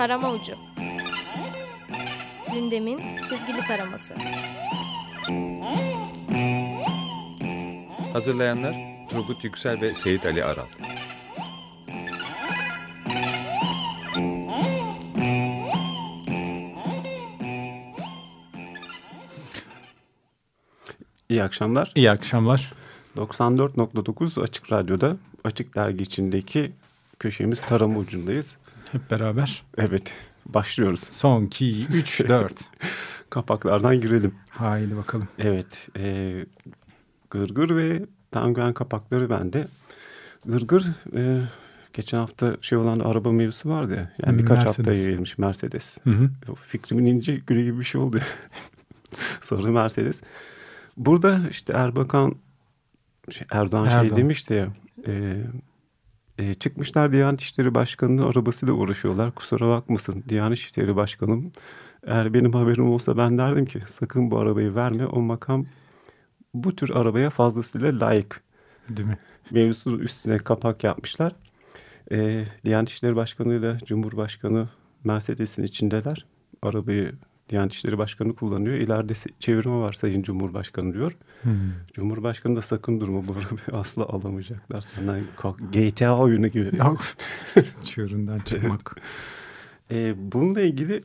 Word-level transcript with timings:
Tarama 0.00 0.32
Ucu 0.32 0.52
Gündemin 2.52 3.16
çizgili 3.16 3.64
taraması 3.64 4.14
Hazırlayanlar 8.12 8.74
Turgut 9.10 9.44
Yüksel 9.44 9.80
ve 9.80 9.94
Seyit 9.94 10.26
Ali 10.26 10.44
Aral. 10.44 10.66
İyi 21.28 21.42
akşamlar. 21.42 21.92
İyi 21.94 22.10
akşamlar. 22.10 22.72
94.9 23.16 24.42
Açık 24.42 24.72
Radyo'da 24.72 25.16
Açık 25.44 25.74
Dergi 25.74 26.02
içindeki 26.02 26.72
köşemiz 27.18 27.60
tarama 27.60 27.98
ucundayız. 27.98 28.56
Hep 28.92 29.10
beraber. 29.10 29.62
Evet 29.78 30.12
başlıyoruz. 30.46 31.00
Son 31.00 31.42
2, 31.42 31.86
3, 31.86 32.28
4. 32.28 32.52
Kapaklardan 33.30 34.00
girelim. 34.00 34.34
Haydi 34.50 34.96
bakalım. 34.96 35.28
Evet. 35.38 35.88
E, 35.98 36.34
gırgır 37.30 37.76
ve 37.76 38.02
penguen 38.30 38.72
kapakları 38.74 39.30
bende. 39.30 39.68
Gırgır 40.46 40.86
e, 41.16 41.40
geçen 41.92 42.18
hafta 42.18 42.56
şey 42.60 42.78
olan 42.78 43.00
araba 43.00 43.32
mevzusu 43.32 43.68
vardı 43.68 43.94
ya. 43.94 44.12
Yani 44.26 44.38
birkaç 44.38 44.56
Mercedes. 44.64 44.78
hafta 44.78 44.92
yayılmış 44.92 45.38
Mercedes. 45.38 45.96
Hı 46.04 46.10
hı. 46.10 46.30
Fikrimin 46.66 47.06
ince 47.06 47.36
gülü 47.36 47.64
gibi 47.64 47.78
bir 47.78 47.84
şey 47.84 48.00
oldu. 48.00 48.18
Sarı 49.40 49.72
Mercedes. 49.72 50.20
Burada 50.96 51.40
işte 51.50 51.72
Erbakan 51.72 52.34
şey, 53.30 53.46
Erdoğan, 53.50 53.88
şey 53.88 53.98
Erdoğan. 53.98 54.16
demişti 54.16 54.54
ya 54.54 54.68
e, 55.06 55.42
e, 56.40 56.54
çıkmışlar 56.54 57.12
Diyanet 57.12 57.40
İşleri 57.40 57.74
Başkanı'nın 57.74 58.30
arabasıyla 58.30 58.74
uğraşıyorlar. 58.74 59.34
Kusura 59.34 59.68
bakmasın 59.68 60.24
Diyanet 60.28 60.58
İşleri 60.58 60.96
Başkanım. 60.96 61.52
Eğer 62.06 62.34
benim 62.34 62.52
haberim 62.52 62.88
olsa 62.88 63.16
ben 63.16 63.38
derdim 63.38 63.66
ki 63.66 63.80
sakın 63.88 64.30
bu 64.30 64.38
arabayı 64.38 64.74
verme. 64.74 65.06
O 65.06 65.20
makam 65.20 65.66
bu 66.54 66.76
tür 66.76 66.90
arabaya 66.90 67.30
fazlasıyla 67.30 68.00
layık. 68.00 68.42
Değil 68.88 69.08
mi? 69.08 69.18
Mevzusu 69.50 70.00
üstüne 70.00 70.38
kapak 70.38 70.84
yapmışlar. 70.84 71.36
E, 72.12 72.44
Diyanet 72.64 72.88
İşleri 72.88 73.16
Başkanı 73.16 73.54
ile 73.54 73.78
Cumhurbaşkanı 73.86 74.68
Mercedes'in 75.04 75.62
içindeler. 75.62 76.26
Arabayı 76.62 77.12
Diyanet 77.50 77.72
İşleri 77.72 77.98
Başkanı 77.98 78.34
kullanıyor. 78.34 78.74
İleride 78.74 79.12
çevirme 79.40 79.76
var 79.76 79.92
Sayın 79.92 80.22
Cumhurbaşkanı 80.22 80.94
diyor. 80.94 81.16
Hmm. 81.42 81.52
Cumhurbaşkanı 81.94 82.56
da 82.56 82.62
sakın 82.62 83.00
durma 83.00 83.26
bu 83.28 83.34
asla 83.76 84.04
alamayacaklar. 84.04 84.80
Senden 84.80 85.24
GTA 85.72 86.18
oyunu 86.18 86.48
gibi. 86.48 86.70
Çığırından 87.84 88.38
çıkmak. 88.38 88.96
Ee, 89.90 90.14
bununla 90.32 90.60
ilgili 90.60 91.02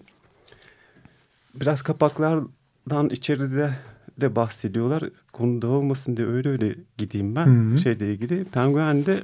biraz 1.55 1.81
kapaklardan 1.81 3.09
içeride 3.09 3.73
de 4.21 4.35
bahsediyorlar. 4.35 5.03
Konu 5.33 5.61
dağılmasın 5.61 6.17
diye 6.17 6.27
öyle 6.27 6.49
öyle 6.49 6.75
gideyim 6.97 7.35
ben. 7.35 7.45
Hı 7.45 7.73
hı. 7.73 7.77
Şeyle 7.77 8.13
ilgili. 8.13 8.45
Penguen'de 8.45 9.23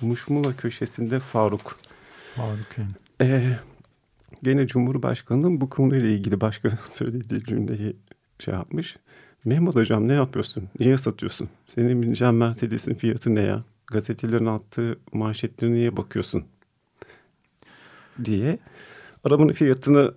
Muşmula 0.00 0.56
köşesinde 0.56 1.20
Faruk. 1.20 1.78
Faruk 2.36 2.78
yani. 2.78 2.90
Ee, 3.20 3.58
gene 4.42 4.66
Cumhurbaşkanı'nın 4.66 5.60
bu 5.60 5.70
konuyla 5.70 6.08
ilgili 6.08 6.40
başka 6.40 6.70
söylediği 6.86 7.44
cümleyi 7.44 7.96
şey 8.38 8.54
yapmış. 8.54 8.96
Mehmet 9.44 9.74
Hocam 9.74 10.08
ne 10.08 10.12
yapıyorsun? 10.12 10.68
Niye 10.80 10.98
satıyorsun? 10.98 11.48
Senin 11.66 12.02
bineceğin 12.02 12.34
Mercedes'in 12.34 12.94
fiyatı 12.94 13.34
ne 13.34 13.40
ya? 13.40 13.64
Gazetelerin 13.86 14.46
attığı 14.46 14.98
manşetlerine 15.12 15.74
niye 15.74 15.96
bakıyorsun? 15.96 16.44
Diye 18.24 18.58
arabanın 19.24 19.52
fiyatını 19.52 20.14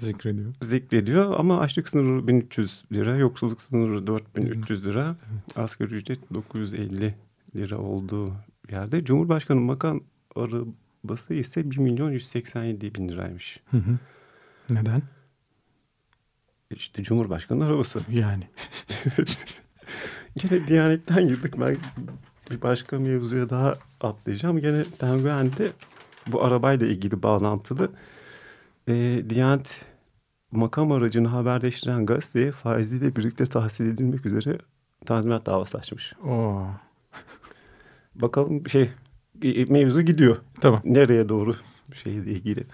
Zikrediyor. 0.00 0.52
zikrediyor 0.62 1.34
ama 1.38 1.60
açlık 1.60 1.88
sınırı 1.88 2.28
1300 2.28 2.84
lira, 2.92 3.16
yoksulluk 3.16 3.62
sınırı 3.62 4.06
4300 4.06 4.86
lira, 4.86 5.16
asgari 5.56 5.94
ücret 5.94 6.34
950 6.34 7.14
lira 7.56 7.78
olduğu 7.78 8.32
yerde 8.70 9.04
Cumhurbaşkanı 9.04 9.60
makam 9.60 10.00
arabası 11.06 11.34
ise 11.34 11.70
1 11.70 11.78
milyon 11.78 12.10
187 12.10 12.94
bin 12.94 13.08
liraymış. 13.08 13.60
Hı 13.70 13.76
hı. 13.76 13.98
Neden? 14.70 15.02
İşte 16.70 17.02
Cumhurbaşkanı 17.02 17.64
arabası. 17.64 18.00
Yani. 18.08 18.44
Gene 20.36 20.66
Diyanet'ten 20.66 21.28
girdik. 21.28 21.60
Ben 21.60 21.76
bir 22.50 22.62
başka 22.62 22.98
mevzuya 22.98 23.48
daha 23.50 23.74
atlayacağım. 24.00 24.58
Gene 24.58 24.84
Penguen'de 24.98 25.72
bu 26.26 26.44
arabayla 26.44 26.86
ilgili 26.86 27.22
bağlantılı. 27.22 27.90
Ee, 28.88 29.22
Diyanet 29.28 29.84
makam 30.52 30.92
aracını 30.92 31.28
haberleştiren 31.28 32.06
gazeteye 32.06 32.52
faiziyle 32.52 33.16
birlikte 33.16 33.46
tahsil 33.46 33.86
edilmek 33.86 34.26
üzere 34.26 34.58
tazminat 35.06 35.46
davası 35.46 35.78
açmış. 35.78 36.12
Oo. 36.24 36.66
Bakalım 38.14 38.68
şey 38.68 38.82
e, 38.82 38.88
mevzu 39.68 40.02
gidiyor. 40.02 40.36
Tamam. 40.60 40.80
Nereye 40.84 41.28
doğru 41.28 41.54
şeyle 41.94 42.30
ilgili. 42.30 42.64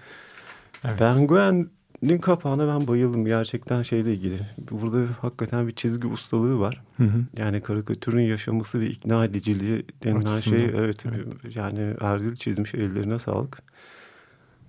Evet. 0.83 0.99
Penguen'in 0.99 2.17
kapağına 2.17 2.67
ben 2.67 2.87
bayıldım 2.87 3.25
gerçekten 3.25 3.81
şeyle 3.81 4.13
ilgili. 4.13 4.39
Burada 4.71 5.05
hakikaten 5.21 5.67
bir 5.67 5.75
çizgi 5.75 6.07
ustalığı 6.07 6.59
var. 6.59 6.81
Hı 6.97 7.03
hı. 7.03 7.25
Yani 7.37 7.61
karikatürün 7.61 8.21
yaşaması 8.21 8.79
ve 8.79 8.87
ikna 8.87 9.25
ediciliği 9.25 9.85
denilen 10.03 10.19
Açısından, 10.19 10.57
şey 10.57 10.65
evet, 10.65 11.05
evet. 11.05 11.55
yani 11.55 11.93
Erdil 12.01 12.35
çizmiş 12.35 12.75
ellerine 12.75 13.19
sağlık. 13.19 13.59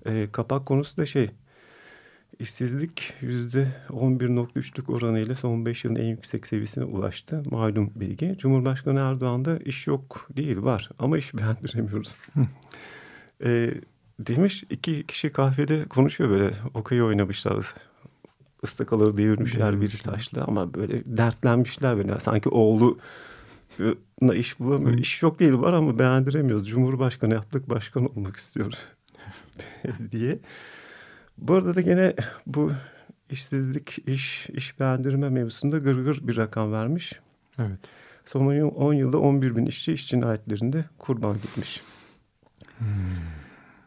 Ee, 0.07 0.29
kapak 0.33 0.67
konusu 0.67 0.97
da 0.97 1.07
şey 1.07 1.31
işsizlik 2.39 3.15
yüzde 3.21 3.69
11.3'lük 3.89 4.93
oranıyla 4.93 5.35
son 5.35 5.67
5 5.67 5.85
yılın 5.85 5.97
en 5.97 6.07
yüksek 6.07 6.47
seviyesine 6.47 6.85
ulaştı. 6.85 7.43
Malum 7.51 7.93
bilgi. 7.95 8.35
Cumhurbaşkanı 8.39 9.01
Erdoğan 9.01 9.45
da 9.45 9.59
iş 9.59 9.87
yok 9.87 10.29
değil 10.37 10.57
var 10.63 10.91
ama 10.99 11.19
iş 11.19 11.35
beğendiremiyoruz. 11.35 12.17
Ee, 13.45 13.75
demiş 14.19 14.65
iki 14.71 15.07
kişi 15.07 15.33
kahvede 15.33 15.85
konuşuyor 15.85 16.31
böyle 16.31 16.51
okey 16.75 17.03
oynamışlar. 17.03 17.75
Istakaları 18.63 19.17
devirmişler 19.17 19.81
biri 19.81 19.99
taşlı 19.99 20.45
ama 20.45 20.75
böyle 20.75 21.03
dertlenmişler 21.07 21.97
böyle. 21.97 22.21
Sanki 22.21 22.49
oğlu 22.49 22.99
na 24.21 24.35
iş 24.35 24.61
bulamıyor. 24.61 24.99
İş 24.99 25.23
yok 25.23 25.39
değil 25.41 25.53
var 25.53 25.73
ama 25.73 25.99
beğendiremiyoruz. 25.99 26.69
Cumhurbaşkanı 26.69 27.35
yaptık 27.35 27.71
başkan 27.71 28.07
olmak 28.07 28.37
istiyoruz 28.37 28.79
diye. 30.11 30.39
Bu 31.39 31.55
arada 31.55 31.75
da 31.75 31.81
gene 31.81 32.15
bu 32.47 32.73
işsizlik, 33.31 33.99
iş, 34.09 34.49
iş 34.51 34.81
beğendirme 34.81 35.29
mevzusunda 35.29 35.79
gırgır 35.79 36.29
bir 36.29 36.37
rakam 36.37 36.73
vermiş. 36.73 37.21
Evet. 37.59 37.79
Son 38.25 38.47
10 38.47 38.93
yılda 38.95 39.19
11 39.19 39.57
bin 39.57 39.67
işçi 39.67 39.93
iş 39.93 40.09
cinayetlerinde 40.09 40.85
kurban 40.99 41.35
gitmiş. 41.35 41.81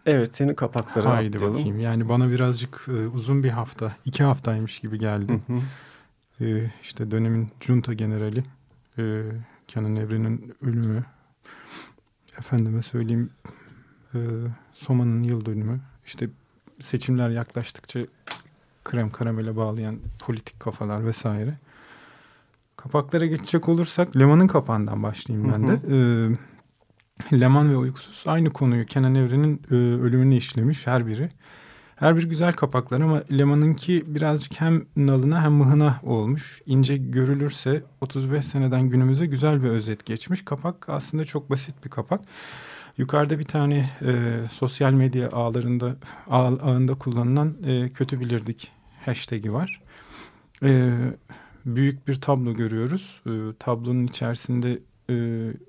Evet 0.05 0.35
senin 0.35 0.53
kapakları 0.53 1.07
Haydi 1.07 1.37
atlayalım. 1.37 1.59
bakayım. 1.59 1.79
Yani 1.79 2.09
bana 2.09 2.29
birazcık 2.31 2.85
e, 2.87 3.07
uzun 3.07 3.43
bir 3.43 3.49
hafta, 3.49 3.95
iki 4.05 4.23
haftaymış 4.23 4.79
gibi 4.79 4.99
geldi. 4.99 5.41
Hı 5.47 5.53
hı. 5.53 5.61
E, 6.45 6.71
işte 6.81 7.11
dönemin 7.11 7.47
junta 7.59 7.93
generali 7.93 8.43
e, 8.97 9.21
Kenan 9.67 9.95
Evren'in 9.95 10.55
ölümü. 10.61 11.05
Efendime 12.39 12.81
söyleyeyim 12.81 13.29
e, 14.13 14.19
Soma'nın 14.73 15.23
yıl 15.23 15.45
dönümü. 15.45 15.79
İşte 16.05 16.29
seçimler 16.79 17.29
yaklaştıkça 17.29 17.99
krem 18.83 19.09
karamele 19.09 19.55
bağlayan 19.55 19.99
politik 20.19 20.59
kafalar 20.59 21.05
vesaire. 21.05 21.53
Kapaklara 22.77 23.25
geçecek 23.25 23.69
olursak 23.69 24.17
Leman'ın 24.17 24.47
kapağından 24.47 25.03
başlayayım 25.03 25.53
ben 25.53 25.67
Hı 25.67 25.67
de. 25.67 25.95
E, 27.31 27.39
Leman 27.41 27.71
ve 27.71 27.77
Uykusuz 27.77 28.23
aynı 28.27 28.49
konuyu 28.49 28.85
Kenan 28.85 29.15
Evren'in 29.15 29.61
e, 29.71 29.75
ölümünü 29.75 30.35
işlemiş 30.35 30.87
her 30.87 31.07
biri. 31.07 31.29
Her 31.95 32.17
bir 32.17 32.23
güzel 32.23 32.53
kapaklar 32.53 33.01
ama 33.01 33.23
Leman'ınki 33.31 34.03
birazcık 34.07 34.61
hem 34.61 34.85
nalına 34.95 35.43
hem 35.43 35.51
mıhına 35.51 35.99
olmuş. 36.03 36.61
İnce 36.65 36.97
görülürse 36.97 37.83
35 38.01 38.45
seneden 38.45 38.81
günümüze 38.81 39.25
güzel 39.25 39.63
bir 39.63 39.69
özet 39.69 40.05
geçmiş. 40.05 40.45
Kapak 40.45 40.89
aslında 40.89 41.25
çok 41.25 41.49
basit 41.49 41.85
bir 41.85 41.89
kapak. 41.89 42.21
Yukarıda 42.97 43.39
bir 43.39 43.45
tane 43.45 43.89
e, 44.01 44.41
sosyal 44.51 44.93
medya 44.93 45.29
ağlarında 45.29 45.95
ağ, 46.29 46.45
ağında 46.45 46.95
kullanılan 46.95 47.55
e, 47.65 47.89
kötü 47.89 48.19
bilirdik 48.19 48.71
hashtag'i 49.05 49.53
var. 49.53 49.81
E, 50.63 50.93
büyük 51.65 52.07
bir 52.07 52.21
tablo 52.21 52.53
görüyoruz. 52.53 53.21
E, 53.25 53.31
tablonun 53.59 54.07
içerisinde 54.07 54.79
e, 55.09 55.13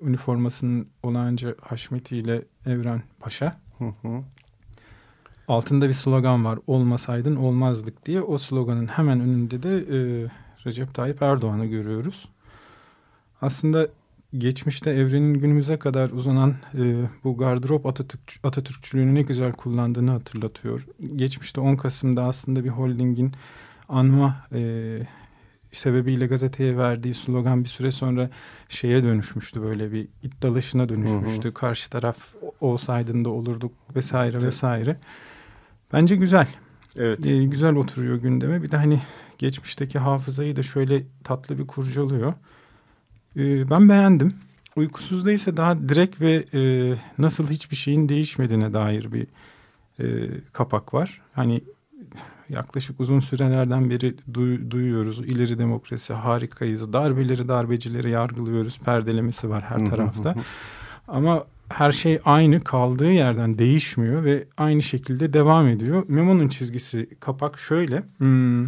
üniformasının 0.01 0.87
olağanca 1.03 1.55
Haşmeti 1.61 2.17
ile 2.17 2.45
Evren 2.65 3.03
Paşa. 3.19 3.55
Hı 3.77 3.85
hı. 4.01 4.23
Altında 5.47 5.87
bir 5.87 5.93
slogan 5.93 6.45
var. 6.45 6.59
Olmasaydın 6.67 7.35
olmazdık 7.35 8.05
diye. 8.05 8.21
O 8.21 8.37
sloganın 8.37 8.87
hemen 8.87 9.19
önünde 9.19 9.63
de 9.63 9.77
e, 9.77 10.29
Recep 10.65 10.93
Tayyip 10.93 11.21
Erdoğan'ı 11.21 11.65
görüyoruz. 11.65 12.29
Aslında 13.41 13.87
geçmişte 14.37 14.91
evrenin 14.91 15.33
günümüze 15.33 15.79
kadar 15.79 16.09
uzanan 16.09 16.55
e, 16.73 17.03
bu 17.23 17.37
gardırop 17.37 17.85
Atatürk, 17.85 18.21
Atatürkçülüğünü 18.43 19.15
ne 19.15 19.21
güzel 19.21 19.51
kullandığını 19.51 20.11
hatırlatıyor. 20.11 20.87
Geçmişte 21.15 21.61
10 21.61 21.75
Kasım'da 21.75 22.23
aslında 22.23 22.63
bir 22.63 22.69
holdingin 22.69 23.33
anma 23.89 24.45
e, 24.53 24.61
sebebiyle 25.71 26.27
gazeteye 26.27 26.77
verdiği 26.77 27.13
slogan 27.13 27.63
bir 27.63 27.69
süre 27.69 27.91
sonra 27.91 28.29
şeye 28.69 29.03
dönüşmüştü 29.03 29.61
böyle 29.61 29.91
bir 29.91 30.07
iddialışına 30.23 30.89
dönüşmüştü. 30.89 31.43
Hı 31.43 31.49
hı. 31.49 31.53
Karşı 31.53 31.89
taraf 31.89 32.17
olsaydın 32.61 33.25
da 33.25 33.29
olurduk 33.29 33.71
vesaire 33.95 34.37
evet. 34.37 34.45
vesaire. 34.45 34.97
Bence 35.93 36.15
güzel. 36.15 36.47
Evet. 36.97 37.25
Ee, 37.25 37.45
güzel 37.45 37.75
oturuyor 37.75 38.15
gündeme. 38.21 38.63
Bir 38.63 38.71
de 38.71 38.77
hani 38.77 39.01
geçmişteki 39.37 39.99
hafızayı 39.99 40.55
da 40.55 40.63
şöyle 40.63 41.03
tatlı 41.23 41.57
bir 41.57 41.67
kurcalıyor. 41.67 42.33
Ee, 43.37 43.69
ben 43.69 43.89
beğendim. 43.89 44.33
Uykusuzda 44.75 45.31
ise 45.31 45.57
daha 45.57 45.89
direkt 45.89 46.21
ve 46.21 46.45
e, 46.53 46.93
nasıl 47.17 47.49
hiçbir 47.49 47.75
şeyin 47.75 48.09
değişmediğine 48.09 48.73
dair 48.73 49.11
bir 49.11 49.27
e, 49.99 50.27
kapak 50.53 50.93
var. 50.93 51.21
Hani 51.33 51.63
yaklaşık 52.49 52.99
uzun 52.99 53.19
sürelerden 53.19 53.89
beri 53.89 54.15
duy, 54.33 54.69
duyuyoruz. 54.69 55.19
İleri 55.19 55.59
demokrasi 55.59 56.13
harikayız. 56.13 56.93
Darbeleri 56.93 57.47
darbecileri 57.47 58.09
yargılıyoruz. 58.09 58.79
Perdelemesi 58.79 59.49
var 59.49 59.63
her 59.63 59.89
tarafta. 59.89 60.35
Ama 61.07 61.43
her 61.69 61.91
şey 61.91 62.19
aynı 62.25 62.61
kaldığı 62.61 63.11
yerden 63.11 63.57
değişmiyor 63.57 64.23
ve 64.23 64.45
aynı 64.57 64.81
şekilde 64.81 65.33
devam 65.33 65.67
ediyor. 65.67 66.03
Memo'nun 66.07 66.47
çizgisi 66.47 67.09
kapak 67.19 67.59
şöyle. 67.59 68.03
Hmm, 68.17 68.67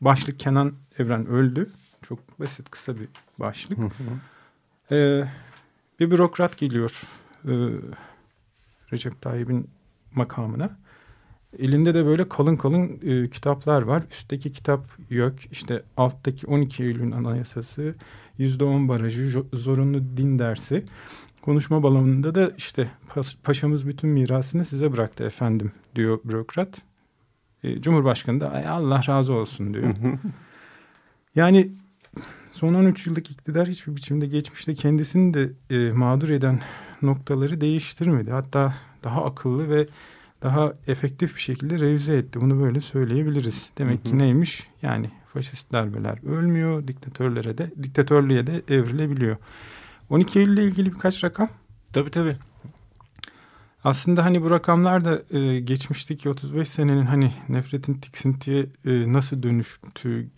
başlık 0.00 0.40
Kenan 0.40 0.72
Evren 0.98 1.26
öldü. 1.26 1.66
Çok 2.40 2.48
basit 2.48 2.70
kısa 2.70 2.96
bir 2.96 3.08
başlık. 3.38 3.78
ee, 4.92 5.24
bir 6.00 6.10
bürokrat 6.10 6.58
geliyor 6.58 7.02
e, 7.44 7.52
Recep 8.92 9.22
Tayyip'in 9.22 9.70
makamına. 10.14 10.78
Elinde 11.58 11.94
de 11.94 12.06
böyle 12.06 12.28
kalın 12.28 12.56
kalın 12.56 13.00
e, 13.02 13.30
kitaplar 13.30 13.82
var. 13.82 14.02
Üstteki 14.10 14.52
kitap 14.52 14.86
yok. 15.10 15.34
İşte 15.52 15.82
alttaki 15.96 16.46
12 16.46 16.82
Eylül 16.84 17.12
Anayasası, 17.12 17.94
%10 18.38 18.88
barajı, 18.88 19.44
zorunlu 19.52 20.16
din 20.16 20.38
dersi. 20.38 20.84
Konuşma 21.42 21.82
balonunda 21.82 22.34
da 22.34 22.52
işte 22.58 22.90
paşamız 23.44 23.86
bütün 23.86 24.10
mirasını 24.10 24.64
size 24.64 24.92
bıraktı 24.92 25.24
efendim 25.24 25.72
diyor 25.94 26.18
bürokrat. 26.24 26.82
E, 27.64 27.80
Cumhurbaşkanı 27.82 28.40
da 28.40 28.64
Allah 28.68 29.02
razı 29.08 29.32
olsun 29.32 29.74
diyor. 29.74 29.94
yani 31.34 31.70
son 32.50 32.74
13 32.74 33.06
yıllık 33.06 33.30
iktidar 33.30 33.68
hiçbir 33.68 33.96
biçimde 33.96 34.26
geçmişte 34.26 34.74
kendisini 34.74 35.34
de 35.34 35.50
e, 35.70 35.92
mağdur 35.92 36.28
eden 36.28 36.60
noktaları 37.02 37.60
değiştirmedi. 37.60 38.30
Hatta 38.30 38.74
daha 39.04 39.24
akıllı 39.24 39.70
ve 39.70 39.86
daha 40.42 40.72
efektif 40.86 41.34
bir 41.34 41.40
şekilde 41.40 41.78
revize 41.78 42.16
etti. 42.16 42.40
Bunu 42.40 42.62
böyle 42.62 42.80
söyleyebiliriz. 42.80 43.70
Demek 43.78 44.04
ki 44.04 44.18
neymiş? 44.18 44.66
Yani 44.82 45.10
faşist 45.32 45.72
darbeler 45.72 46.26
ölmüyor, 46.26 46.88
diktatörlere 46.88 47.58
de 47.58 47.70
diktatörlüğe 47.82 48.46
de 48.46 48.62
evrilebiliyor. 48.68 49.36
12 50.10 50.38
Eylül 50.38 50.52
ile 50.52 50.64
ilgili 50.64 50.92
birkaç 50.92 51.24
rakam. 51.24 51.48
Tabii 51.92 52.10
tabii. 52.10 52.36
Aslında 53.84 54.24
hani 54.24 54.42
bu 54.42 54.50
rakamlar 54.50 55.04
da 55.04 55.22
e, 55.38 55.60
geçmişteki 55.60 56.28
35 56.28 56.68
senenin 56.68 57.06
hani 57.06 57.32
nefretin 57.48 57.94
tiksintiye 57.94 58.66
e, 58.84 59.12
nasıl 59.12 59.42
dönüştüğü, 59.42 60.28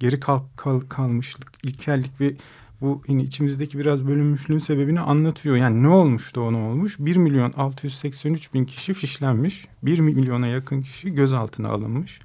geri 0.00 0.20
kal, 0.20 0.40
kal, 0.56 0.80
kalmışlık, 0.80 1.52
ilkellik 1.62 2.20
ve 2.20 2.34
bu 2.80 3.02
yine 3.08 3.22
içimizdeki 3.22 3.78
biraz 3.78 4.06
bölünmüşlüğün 4.06 4.58
sebebini 4.58 5.00
anlatıyor. 5.00 5.56
Yani 5.56 5.82
ne 5.82 5.88
olmuş 5.88 6.36
da 6.36 6.40
ona 6.40 6.58
olmuş? 6.68 6.96
1 6.98 7.16
milyon 7.16 7.52
683 7.52 8.54
bin 8.54 8.64
kişi 8.64 8.94
fişlenmiş. 8.94 9.66
1 9.82 9.98
milyona 9.98 10.46
yakın 10.46 10.82
kişi 10.82 11.14
gözaltına 11.14 11.68
alınmış. 11.68 12.20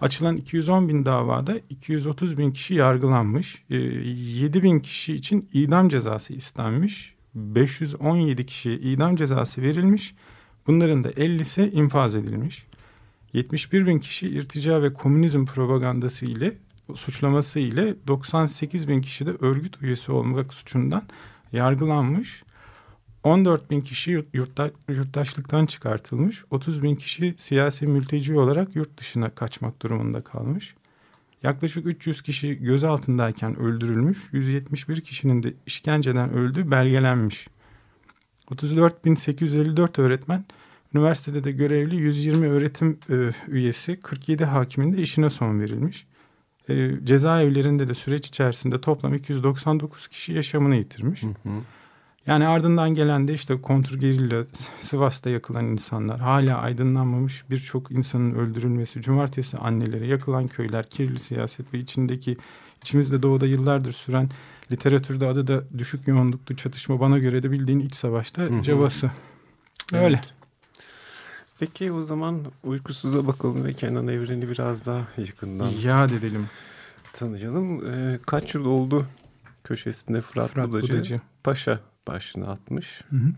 Açılan 0.00 0.36
210 0.36 0.88
bin 0.88 1.04
davada 1.04 1.60
230 1.70 2.38
bin 2.38 2.50
kişi 2.50 2.74
yargılanmış. 2.74 3.62
7 3.68 4.58
ee, 4.58 4.62
bin 4.62 4.80
kişi 4.80 5.14
için 5.14 5.48
idam 5.52 5.88
cezası 5.88 6.32
istenmiş. 6.32 7.14
517 7.34 8.46
kişiye 8.46 8.76
idam 8.76 9.16
cezası 9.16 9.62
verilmiş. 9.62 10.14
Bunların 10.66 11.04
da 11.04 11.10
50'si 11.10 11.70
infaz 11.70 12.14
edilmiş. 12.14 12.66
71 13.32 13.86
bin 13.86 13.98
kişi 13.98 14.28
irtica 14.28 14.82
ve 14.82 14.92
komünizm 14.92 15.44
propagandası 15.44 16.26
ile 16.26 16.56
suçlaması 16.94 17.58
ile 17.58 17.94
98 18.06 18.88
bin 18.88 19.00
kişi 19.00 19.26
de 19.26 19.30
örgüt 19.40 19.82
üyesi 19.82 20.12
olmak 20.12 20.54
suçundan 20.54 21.02
yargılanmış. 21.52 22.42
14 23.24 23.70
bin 23.70 23.80
kişi 23.80 24.24
yurtta, 24.34 24.70
yurttaşlıktan 24.88 25.66
çıkartılmış. 25.66 26.44
30 26.50 26.82
bin 26.82 26.94
kişi 26.94 27.34
siyasi 27.38 27.86
mülteci 27.86 28.38
olarak 28.38 28.76
yurt 28.76 28.98
dışına 28.98 29.30
kaçmak 29.30 29.82
durumunda 29.82 30.20
kalmış. 30.20 30.74
Yaklaşık 31.42 31.86
300 31.86 32.22
kişi 32.22 32.58
gözaltındayken 32.62 33.58
öldürülmüş. 33.58 34.18
171 34.32 35.00
kişinin 35.00 35.42
de 35.42 35.54
işkenceden 35.66 36.32
öldüğü 36.32 36.70
belgelenmiş. 36.70 37.48
34.854 38.50 40.02
öğretmen, 40.02 40.44
üniversitede 40.94 41.44
de 41.44 41.52
görevli 41.52 41.96
120 41.96 42.48
öğretim 42.48 42.98
e, 43.10 43.14
üyesi, 43.48 44.00
47 44.00 44.44
hakimin 44.44 44.96
de 44.96 45.02
işine 45.02 45.30
son 45.30 45.60
verilmiş. 45.60 46.06
E, 46.68 46.90
cezaevlerinde 47.04 47.88
de 47.88 47.94
süreç 47.94 48.26
içerisinde 48.26 48.80
toplam 48.80 49.14
299 49.14 50.08
kişi 50.08 50.32
yaşamını 50.32 50.76
yitirmiş. 50.76 51.22
Hı 51.22 51.26
hı. 51.26 51.50
Yani 52.26 52.46
ardından 52.46 52.94
gelen 52.94 53.28
de 53.28 53.34
işte 53.34 53.60
kontrgerilla, 53.60 54.44
Sivas'ta 54.80 55.30
yakılan 55.30 55.64
insanlar, 55.64 56.20
hala 56.20 56.58
aydınlanmamış 56.58 57.50
birçok 57.50 57.90
insanın 57.90 58.34
öldürülmesi, 58.34 59.00
cumartesi 59.00 59.56
anneleri, 59.56 60.08
yakılan 60.08 60.48
köyler, 60.48 60.90
kirli 60.90 61.18
siyaset 61.18 61.74
ve 61.74 61.78
içindeki 61.78 62.36
içimizde 62.82 63.22
doğuda 63.22 63.46
yıllardır 63.46 63.92
süren 63.92 64.30
literatürde 64.72 65.26
adı 65.26 65.46
da 65.46 65.78
düşük 65.78 66.08
yoğunluklu 66.08 66.56
çatışma 66.56 67.00
bana 67.00 67.18
göre 67.18 67.42
de 67.42 67.50
bildiğin 67.50 67.80
iç 67.80 67.94
savaşta 67.94 68.42
hı 68.42 68.46
hı. 68.46 68.62
cevası. 68.62 69.10
Öyle. 69.92 70.06
Evet. 70.06 70.35
Peki 71.60 71.92
o 71.92 72.02
zaman 72.02 72.44
uykusuza 72.64 73.26
bakalım 73.26 73.64
ve 73.64 73.72
Kenan 73.72 74.08
Evren'i 74.08 74.48
biraz 74.48 74.86
daha 74.86 75.08
yakından 75.16 75.68
yad 75.68 76.10
edelim. 76.10 76.46
Tanıyalım. 77.12 77.90
Ee, 77.90 78.18
kaç 78.26 78.54
yıl 78.54 78.64
oldu 78.64 79.06
köşesinde 79.64 80.20
Fırat, 80.20 80.50
Fırat 80.50 80.68
Budacı, 80.68 80.92
Budacı 80.92 81.20
Paşa 81.44 81.80
başlığını 82.06 82.50
atmış. 82.50 83.02
Hı 83.10 83.16
hı. 83.16 83.28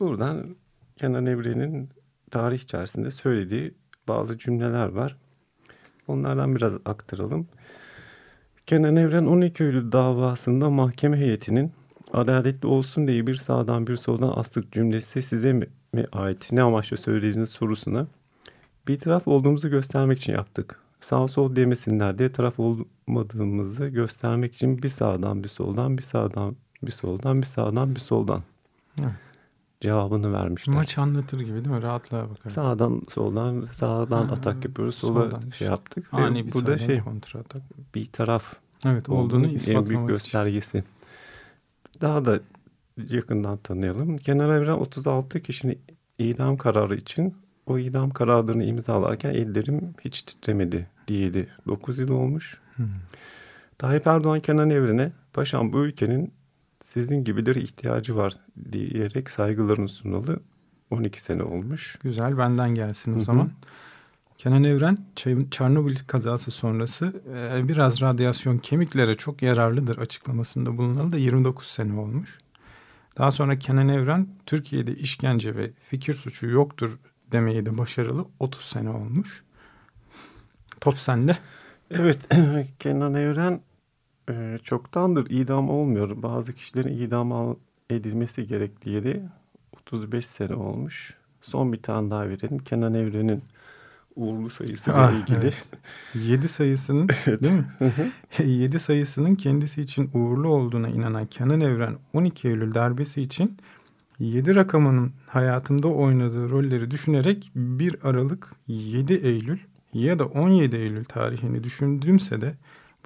Buradan 0.00 0.56
Kenan 0.96 1.26
Evren'in 1.26 1.88
tarih 2.30 2.58
içerisinde 2.58 3.10
söylediği 3.10 3.74
bazı 4.08 4.38
cümleler 4.38 4.88
var. 4.88 5.16
Onlardan 6.08 6.56
biraz 6.56 6.74
aktaralım. 6.84 7.48
Kenan 8.66 8.96
Evren 8.96 9.26
12 9.26 9.64
Eylül 9.64 9.92
davasında 9.92 10.70
mahkeme 10.70 11.16
heyetinin 11.16 11.72
adaletli 12.12 12.66
olsun 12.68 13.08
diye 13.08 13.26
bir 13.26 13.34
sağdan 13.34 13.86
bir 13.86 13.96
soldan 13.96 14.32
astık 14.36 14.72
cümlesi 14.72 15.22
size 15.22 15.52
mi, 15.52 15.66
mi 15.96 16.06
ait 16.12 16.52
ne 16.52 16.62
amaçla 16.62 16.96
söylediğiniz 16.96 17.50
sorusuna 17.50 18.06
bir 18.88 18.98
taraf 18.98 19.28
olduğumuzu 19.28 19.70
göstermek 19.70 20.18
için 20.18 20.32
yaptık. 20.32 20.80
Sağ 21.00 21.28
sol 21.28 21.56
demesinler 21.56 22.18
diye 22.18 22.32
taraf 22.32 22.54
olmadığımızı 22.58 23.86
göstermek 23.86 24.54
için 24.54 24.82
bir 24.82 24.88
sağdan 24.88 25.44
bir 25.44 25.48
soldan 25.48 25.98
bir 25.98 26.02
sağdan 26.02 26.56
bir 26.82 26.90
soldan 26.90 27.42
bir 27.42 27.46
sağdan 27.46 27.94
bir 27.94 28.00
soldan. 28.00 28.42
Hı. 28.98 29.04
Cevabını 29.80 30.32
vermişler. 30.32 30.74
Maç 30.74 30.98
anlatır 30.98 31.40
gibi 31.40 31.64
değil 31.64 31.76
mi? 31.76 31.82
Rahatlığa 31.82 32.30
bakar. 32.30 32.50
Sağdan 32.50 33.02
soldan 33.10 33.64
sağdan 33.64 34.26
ha, 34.26 34.32
atak 34.32 34.64
yapıyoruz. 34.64 34.94
Sola 34.94 35.22
soldan 35.22 35.50
şey 35.50 35.68
yaptık. 35.68 36.08
Ani 36.12 36.46
bir 36.46 36.52
bu 36.52 36.66
da 36.66 36.78
şey 36.78 37.00
kontra 37.00 37.40
atak. 37.40 37.62
Bir 37.94 38.06
taraf 38.06 38.54
evet, 38.86 39.08
olduğunu 39.08 39.46
ispatlamak 39.46 39.82
en 39.82 39.88
büyük 39.88 40.08
göstergesi. 40.08 40.78
Için. 40.78 40.88
Daha 42.00 42.24
da 42.24 42.40
yakından 42.96 43.56
tanıyalım. 43.56 44.18
Kenan 44.18 44.50
Evren 44.50 44.72
36 44.72 45.42
kişinin 45.42 45.78
idam 46.18 46.56
kararı 46.56 46.96
için 46.96 47.34
o 47.66 47.78
idam 47.78 48.10
kararlarını 48.10 48.64
imzalarken 48.64 49.30
ellerim 49.30 49.94
hiç 50.04 50.22
titremedi 50.22 50.86
diyedi. 51.08 51.48
9 51.66 51.98
yıl 51.98 52.08
olmuş. 52.08 52.60
Hmm. 52.76 52.86
Tayyip 53.78 54.06
Erdoğan 54.06 54.40
Kenan 54.40 54.70
Evren'e 54.70 55.12
paşam 55.32 55.72
bu 55.72 55.84
ülkenin 55.84 56.32
sizin 56.80 57.24
gibileri 57.24 57.62
ihtiyacı 57.62 58.16
var 58.16 58.36
diyerek 58.72 59.30
saygılarını 59.30 59.88
sunalı 59.88 60.40
12 60.90 61.22
sene 61.22 61.42
olmuş. 61.42 61.98
Güzel 62.02 62.38
benden 62.38 62.74
gelsin 62.74 63.12
o 63.12 63.14
Hı-hı. 63.14 63.24
zaman. 63.24 63.50
Kenan 64.38 64.64
Evren 64.64 64.98
Çernobil 65.50 65.96
kazası 66.06 66.50
sonrası 66.50 67.22
e, 67.34 67.68
biraz 67.68 68.00
radyasyon 68.00 68.58
kemiklere 68.58 69.14
çok 69.14 69.42
yararlıdır 69.42 69.98
açıklamasında 69.98 70.78
bulunalı 70.78 71.12
da 71.12 71.16
29 71.16 71.66
sene 71.66 72.00
olmuş. 72.00 72.38
Daha 73.18 73.32
sonra 73.32 73.58
Kenan 73.58 73.88
Evren 73.88 74.28
Türkiye'de 74.46 74.94
işkence 74.94 75.56
ve 75.56 75.70
fikir 75.88 76.14
suçu 76.14 76.46
yoktur 76.46 76.98
demeyi 77.32 77.66
de 77.66 77.78
başarılı 77.78 78.24
30 78.40 78.64
sene 78.64 78.90
olmuş. 78.90 79.44
Top 80.80 80.98
sende. 80.98 81.38
Evet 81.90 82.28
Kenan 82.78 83.14
Evren 83.14 83.60
e, 84.30 84.58
çoktandır 84.64 85.30
idam 85.30 85.70
olmuyor. 85.70 86.22
Bazı 86.22 86.52
kişilerin 86.52 86.98
idam 86.98 87.56
edilmesi 87.90 88.46
gerektiği 88.46 89.20
35 89.72 90.26
sene 90.26 90.54
olmuş. 90.54 91.14
Son 91.42 91.72
bir 91.72 91.82
tane 91.82 92.10
daha 92.10 92.28
verelim. 92.28 92.58
Kenan 92.58 92.94
Evren'in 92.94 93.42
uğurlu 94.16 94.50
sayısıyla 94.50 94.98
Ah, 95.06 95.12
ilgili. 95.12 95.36
evet. 95.36 95.54
7 96.14 96.48
sayısının 96.48 97.08
değil 97.26 97.52
mi? 97.52 97.64
7 98.38 98.78
sayısının 98.80 99.34
kendisi 99.34 99.80
için 99.82 100.10
uğurlu 100.14 100.48
olduğuna 100.48 100.88
inanan 100.88 101.26
Kenan 101.26 101.60
Evren 101.60 101.94
12 102.12 102.48
Eylül 102.48 102.74
darbesi 102.74 103.22
için 103.22 103.56
7 104.18 104.54
rakamının 104.54 105.12
hayatımda 105.26 105.88
oynadığı 105.88 106.50
rolleri 106.50 106.90
düşünerek 106.90 107.50
1 107.54 107.96
Aralık 108.08 108.52
7 108.68 109.14
Eylül 109.14 109.58
ya 109.92 110.18
da 110.18 110.24
17 110.26 110.76
Eylül 110.76 111.04
tarihini 111.04 111.64
düşündüğümse 111.64 112.40
de 112.40 112.54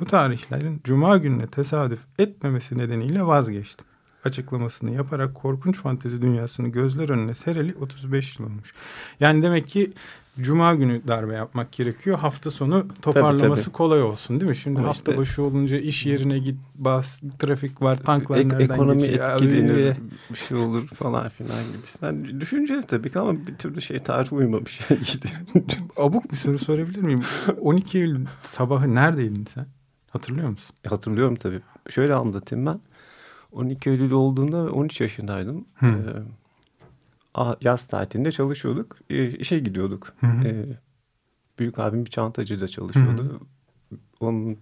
bu 0.00 0.04
tarihlerin 0.04 0.80
Cuma 0.84 1.16
gününe 1.16 1.46
tesadüf 1.46 2.00
etmemesi 2.18 2.78
nedeniyle 2.78 3.26
vazgeçtim. 3.26 3.86
Açıklamasını 4.24 4.90
yaparak 4.94 5.34
korkunç 5.34 5.76
fantezi 5.76 6.22
dünyasını 6.22 6.68
gözler 6.68 7.08
önüne 7.08 7.34
sereli 7.34 7.74
35 7.80 8.38
yıl 8.38 8.46
olmuş. 8.46 8.74
Yani 9.20 9.42
demek 9.42 9.66
ki 9.66 9.92
Cuma 10.42 10.74
günü 10.74 11.08
darbe 11.08 11.34
yapmak 11.34 11.72
gerekiyor. 11.72 12.18
Hafta 12.18 12.50
sonu 12.50 12.86
toparlaması 13.02 13.64
tabii. 13.64 13.72
kolay 13.72 14.02
olsun 14.02 14.40
değil 14.40 14.50
mi? 14.50 14.56
Şimdi 14.56 14.78
Ama 14.78 14.88
hafta 14.88 15.12
işte- 15.12 15.20
başı 15.20 15.42
olunca 15.42 15.78
iş 15.78 16.06
yerine 16.06 16.38
git 16.38 16.56
bas 16.74 17.20
trafik 17.38 17.82
var 17.82 17.96
tanklar 17.96 18.38
Ek- 18.38 18.48
nereden 18.48 18.74
ekonomi 18.74 18.98
geçiyor? 19.02 19.32
etkilenir, 19.32 19.90
Abi, 19.90 19.96
bir 20.32 20.38
şey 20.38 20.58
olur 20.58 20.86
falan 20.88 21.28
filan 21.28 21.58
gibisinden. 21.76 22.40
Düşüneceğiz 22.40 22.86
tabii 22.86 23.10
ki 23.12 23.18
ama 23.18 23.46
bir 23.46 23.54
türlü 23.54 23.82
şey 23.82 23.98
tarih 23.98 24.32
uymamış. 24.32 24.80
Abuk 25.96 26.30
bir 26.32 26.36
soru 26.36 26.58
sorabilir 26.58 27.00
miyim? 27.02 27.22
12 27.60 27.98
Eylül 27.98 28.26
sabahı 28.42 28.94
neredeydin 28.94 29.44
sen? 29.54 29.66
Hatırlıyor 30.10 30.48
musun? 30.50 30.76
Hatırlıyorum 30.88 31.34
tabii. 31.36 31.60
Şöyle 31.90 32.14
anlatayım 32.14 32.66
ben. 32.66 32.80
12 33.52 33.90
Eylül 33.90 34.10
olduğunda 34.10 34.72
13 34.72 35.00
yaşındaydım. 35.00 35.64
Hı. 35.74 35.86
Ee, 35.86 36.22
yaz 37.60 37.86
tatilinde 37.86 38.32
çalışıyorduk. 38.32 38.96
Ee, 39.10 39.30
işe 39.30 39.58
gidiyorduk. 39.58 40.12
Hı 40.20 40.26
hı. 40.26 40.48
Ee, 40.48 40.78
büyük 41.58 41.78
abim 41.78 42.04
bir 42.04 42.10
çantacıda 42.10 42.68
çalışıyordu. 42.68 43.40
Onun 44.20 44.58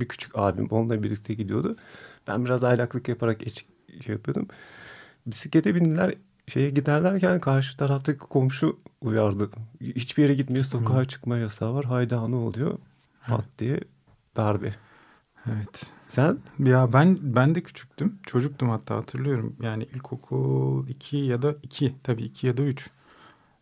bir 0.00 0.08
küçük 0.08 0.38
abim 0.38 0.66
onunla 0.70 1.02
birlikte 1.02 1.34
gidiyordu. 1.34 1.76
Ben 2.28 2.44
biraz 2.44 2.64
aylaklık 2.64 3.08
yaparak 3.08 3.46
eş, 3.46 3.66
şey 4.04 4.14
yapıyordum. 4.14 4.48
Bisiklete 5.26 5.74
bindiler. 5.74 6.14
Şeye 6.46 6.70
giderlerken 6.70 7.40
karşı 7.40 7.76
taraftaki 7.76 8.18
komşu 8.18 8.78
uyardı. 9.00 9.50
Hiçbir 9.80 10.22
yere 10.22 10.34
gitmeye 10.34 10.64
sokağa 10.64 11.04
çıkma 11.04 11.38
yasağı 11.38 11.74
var. 11.74 11.84
Hayda 11.84 12.28
ne 12.28 12.36
oluyor? 12.36 12.78
Pat 13.26 13.44
diye 13.58 13.80
darbe. 14.36 14.74
Evet. 15.56 15.82
Sen? 16.08 16.38
Ya 16.58 16.92
ben 16.92 17.18
ben 17.22 17.54
de 17.54 17.60
küçüktüm. 17.60 18.18
Çocuktum 18.26 18.68
hatta 18.68 18.96
hatırlıyorum. 18.96 19.56
Yani 19.62 19.84
ilkokul 19.94 20.88
2 20.88 21.16
ya 21.16 21.42
da 21.42 21.54
2 21.62 21.94
tabii 22.02 22.22
2 22.22 22.46
ya 22.46 22.56
da 22.56 22.62
3. 22.62 22.90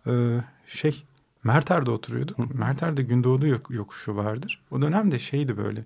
Ee, 0.06 0.40
şey 0.66 1.04
Merter'de 1.44 1.90
oturuyorduk. 1.90 2.54
Merter'de 2.54 3.02
Gündoğdu 3.02 3.46
yok, 3.46 3.70
yokuşu 3.70 4.16
vardır. 4.16 4.62
O 4.70 4.82
dönemde 4.82 5.18
şeydi 5.18 5.56
böyle. 5.56 5.84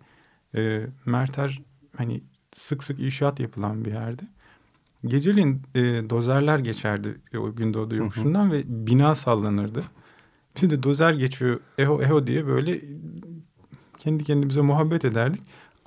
E, 0.55 0.87
Merter 1.07 1.63
hani 1.97 2.23
sık 2.57 2.85
sık 2.85 3.01
inşaat 3.01 3.41
yapılan 3.41 3.85
bir 3.85 3.93
yerdi. 3.93 4.23
Geceliğin 5.05 5.63
e, 5.75 5.81
dozerler 6.11 6.59
geçerdi 6.59 7.21
o 7.39 7.55
Gündoğdu 7.55 7.95
yokuşundan 7.95 8.53
ve 8.53 8.63
bina 8.67 9.15
sallanırdı. 9.15 9.83
Şimdi 10.55 10.83
dozer 10.83 11.13
geçiyor 11.13 11.61
eho 11.79 12.03
eho 12.03 12.27
diye 12.27 12.47
böyle 12.47 12.81
kendi 13.99 14.25
kendimize 14.25 14.61
muhabbet 14.61 15.05
ederdik. 15.05 15.41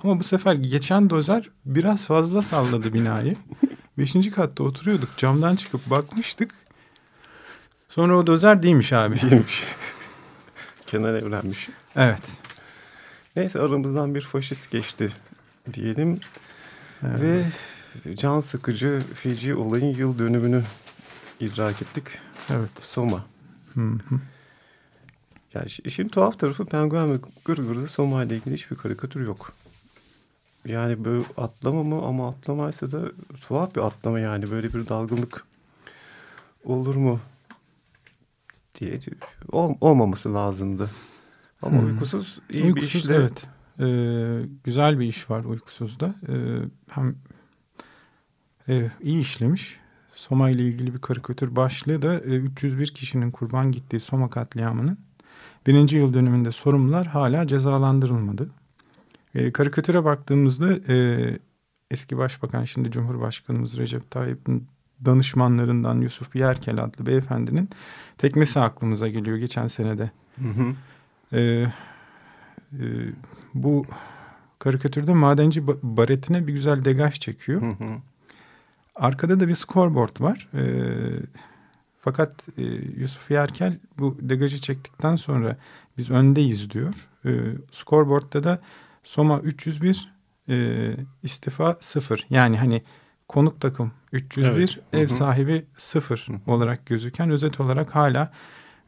Ama 0.04 0.20
bu 0.20 0.24
sefer 0.24 0.54
geçen 0.54 1.10
dozer 1.10 1.50
biraz 1.64 2.04
fazla 2.04 2.42
salladı 2.42 2.92
binayı. 2.92 3.36
Beşinci 3.98 4.30
katta 4.30 4.62
oturuyorduk. 4.64 5.08
Camdan 5.16 5.56
çıkıp 5.56 5.90
bakmıştık. 5.90 6.54
Sonra 7.88 8.16
o 8.18 8.26
dozer 8.26 8.62
değilmiş 8.62 8.92
abi. 8.92 9.20
Değilmiş. 9.22 9.64
Kenan 10.86 11.14
evlenmiş. 11.14 11.68
Evet. 11.96 12.32
Neyse 13.36 13.60
aramızdan 13.60 14.14
bir 14.14 14.20
faşist 14.20 14.70
geçti 14.70 15.12
diyelim. 15.74 16.20
Evet. 17.02 17.46
Ve 18.06 18.16
can 18.16 18.40
sıkıcı 18.40 19.00
feci 19.14 19.54
olayın 19.54 19.94
yıl 19.94 20.18
dönümünü 20.18 20.62
idrak 21.40 21.82
ettik. 21.82 22.04
Evet. 22.50 22.70
Soma. 22.82 23.24
Hı 23.74 23.80
hı. 23.80 24.20
Yani 25.54 25.66
şi- 25.66 25.86
işin 25.88 26.08
tuhaf 26.08 26.38
tarafı 26.38 26.64
Penguen 26.66 27.12
ve 27.12 27.16
Gırgır'da 27.44 27.88
Soma 27.88 28.24
ile 28.24 28.36
ilgili 28.36 28.54
hiçbir 28.54 28.76
karikatür 28.76 29.26
yok. 29.26 29.52
Yani 30.64 31.04
böyle 31.04 31.24
atlama 31.36 31.82
mı 31.82 32.02
ama 32.06 32.28
atlamaysa 32.28 32.92
da 32.92 33.12
tuhaf 33.48 33.74
bir 33.76 33.80
atlama 33.80 34.20
yani 34.20 34.50
böyle 34.50 34.74
bir 34.74 34.88
dalgınlık 34.88 35.44
olur 36.64 36.94
mu 36.94 37.20
diye 38.80 39.00
ol, 39.52 39.74
olmaması 39.80 40.34
lazımdı. 40.34 40.90
Ama 41.62 41.80
Hmm. 41.80 41.86
uykusuz 41.86 42.38
iyi 42.50 42.62
bir 42.62 42.68
Uykusuz 42.68 42.94
işle 43.02 43.14
evet. 43.14 43.42
Ee, 43.80 44.48
güzel 44.64 45.00
bir 45.00 45.06
iş 45.06 45.30
var 45.30 45.44
uykusuzda. 45.44 46.14
Ee, 46.28 46.34
hem 46.88 47.16
e, 48.68 48.90
iyi 49.02 49.20
işlemiş. 49.20 49.80
Soma 50.14 50.50
ile 50.50 50.62
ilgili 50.62 50.94
bir 50.94 51.00
karikatür 51.00 51.56
başlığı 51.56 52.02
da 52.02 52.14
e, 52.14 52.36
301 52.36 52.86
kişinin 52.94 53.30
kurban 53.30 53.72
gittiği 53.72 54.00
Soma 54.00 54.30
katliamının 54.30 54.98
birinci 55.66 55.96
yıl 55.96 56.14
dönümünde 56.14 56.52
sorumlular 56.52 57.06
hala 57.06 57.46
cezalandırılmadı. 57.46 58.50
E, 59.34 59.52
karikatüre 59.52 60.04
baktığımızda 60.04 60.92
e, 60.92 61.38
eski 61.90 62.18
başbakan 62.18 62.64
şimdi 62.64 62.90
Cumhurbaşkanımız 62.90 63.78
Recep 63.78 64.10
Tayyip'in 64.10 64.68
danışmanlarından 65.04 66.00
Yusuf 66.00 66.36
Yerkel 66.36 66.84
adlı 66.84 67.06
beyefendinin 67.06 67.70
tekmesi 68.18 68.60
aklımıza 68.60 69.08
geliyor 69.08 69.36
geçen 69.36 69.66
senede. 69.66 70.10
Hı 70.38 70.48
hı. 70.48 70.74
Ee, 71.32 71.72
e, 72.72 72.84
bu 73.54 73.86
karikatürde 74.58 75.14
madenci 75.14 75.60
ba- 75.60 75.78
baretine 75.82 76.46
bir 76.46 76.52
güzel 76.52 76.84
degaj 76.84 77.20
çekiyor. 77.20 77.62
Hı 77.62 77.84
hı. 77.84 77.96
Arkada 78.94 79.40
da 79.40 79.48
bir 79.48 79.54
scoreboard 79.54 80.20
var. 80.20 80.48
Ee, 80.54 80.62
fakat 82.00 82.48
e, 82.58 82.62
Yusuf 83.00 83.30
Yerkel 83.30 83.78
bu 83.98 84.18
degajı 84.20 84.60
çektikten 84.60 85.16
sonra 85.16 85.56
biz 85.98 86.10
öndeyiz 86.10 86.70
diyor. 86.70 87.08
Ee, 87.26 87.30
scoreboard'da 87.72 88.44
da 88.44 88.60
Soma 89.04 89.40
301 89.40 90.14
e, 90.48 90.96
istifa 91.22 91.76
0. 91.80 92.26
Yani 92.30 92.58
hani 92.58 92.82
konuk 93.28 93.60
takım 93.60 93.92
301 94.12 94.50
Evet. 94.54 94.76
Hı 94.76 94.98
ev 94.98 95.08
hı. 95.08 95.14
sahibi 95.14 95.64
0 95.76 96.26
Hı 96.28 96.32
hı. 96.32 96.52
olarak 96.52 96.86
gözüken 96.86 97.30
özet 97.30 97.60
olarak 97.60 97.94
hala 97.94 98.32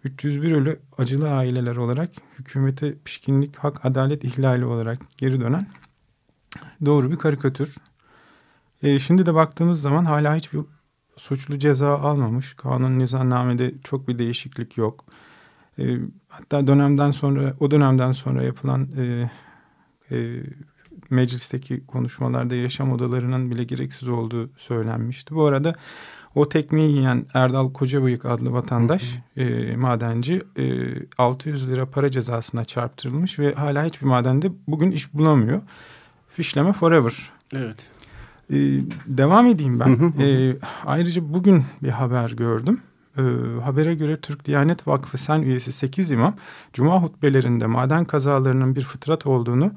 301 0.05 0.53
ölü 0.53 0.81
acılı 0.99 1.31
aileler 1.31 1.77
olarak 1.77 2.11
hükümete 2.39 2.95
pişkinlik, 3.05 3.57
hak, 3.57 3.85
adalet 3.85 4.25
ihlali 4.25 4.65
olarak 4.65 4.99
geri 5.17 5.41
dönen 5.41 5.67
doğru 6.85 7.11
bir 7.11 7.17
karikatür. 7.17 7.77
E, 8.83 8.99
şimdi 8.99 9.27
de 9.27 9.35
baktığımız 9.35 9.81
zaman 9.81 10.05
hala 10.05 10.37
hiçbir 10.37 10.61
suçlu 11.17 11.59
ceza 11.59 11.99
almamış. 11.99 12.55
Kanun 12.55 12.99
nizamnamede 12.99 13.75
çok 13.85 14.09
bir 14.09 14.19
değişiklik 14.19 14.77
yok. 14.77 15.05
E, 15.79 15.99
hatta 16.29 16.67
dönemden 16.67 17.11
sonra 17.11 17.55
o 17.61 17.71
dönemden 17.71 18.13
sonra 18.13 18.43
yapılan 18.43 18.89
e, 18.97 19.31
e, 20.11 20.43
meclisteki 21.11 21.87
konuşmalarda 21.87 22.55
yaşam 22.55 22.93
odalarının 22.93 23.51
bile 23.51 23.65
gereksiz 23.65 24.09
olduğu 24.09 24.51
söylenmişti. 24.57 25.35
Bu 25.35 25.45
arada 25.45 25.75
o 26.35 26.49
tekmeyi 26.49 26.93
yiyen 26.93 27.27
Erdal 27.35 27.73
Kocabıyık 27.73 28.25
adlı 28.25 28.53
vatandaş 28.53 29.19
e, 29.37 29.77
madenci 29.77 30.43
e, 30.59 30.95
600 31.19 31.71
lira 31.71 31.87
para 31.87 32.11
cezasına 32.11 32.65
çarptırılmış 32.65 33.39
ve 33.39 33.55
hala 33.55 33.85
hiçbir 33.85 34.07
madende 34.07 34.53
bugün 34.69 34.91
iş 34.91 35.15
bulamıyor. 35.15 35.63
Fişleme 36.29 36.73
forever. 36.73 37.31
Evet. 37.53 37.87
E, 38.51 38.57
devam 39.07 39.47
edeyim 39.47 39.81
ben. 39.81 39.87
Hı 39.87 39.93
hı 39.93 40.07
hı. 40.07 40.23
E, 40.23 40.57
ayrıca 40.85 41.33
bugün 41.33 41.65
bir 41.83 41.89
haber 41.89 42.31
gördüm. 42.31 42.81
E, 43.19 43.23
habere 43.65 43.95
göre 43.95 44.17
Türk 44.21 44.45
Diyanet 44.45 44.89
Vakfı 44.89 45.19
Sen 45.19 45.43
üyesi 45.43 45.73
8 45.73 46.11
imam 46.11 46.35
Cuma 46.73 47.03
hutbelerinde 47.03 47.67
maden 47.67 48.05
kazalarının 48.05 48.77
bir 48.77 48.83
fıtrat 48.83 49.27
olduğunu 49.27 49.73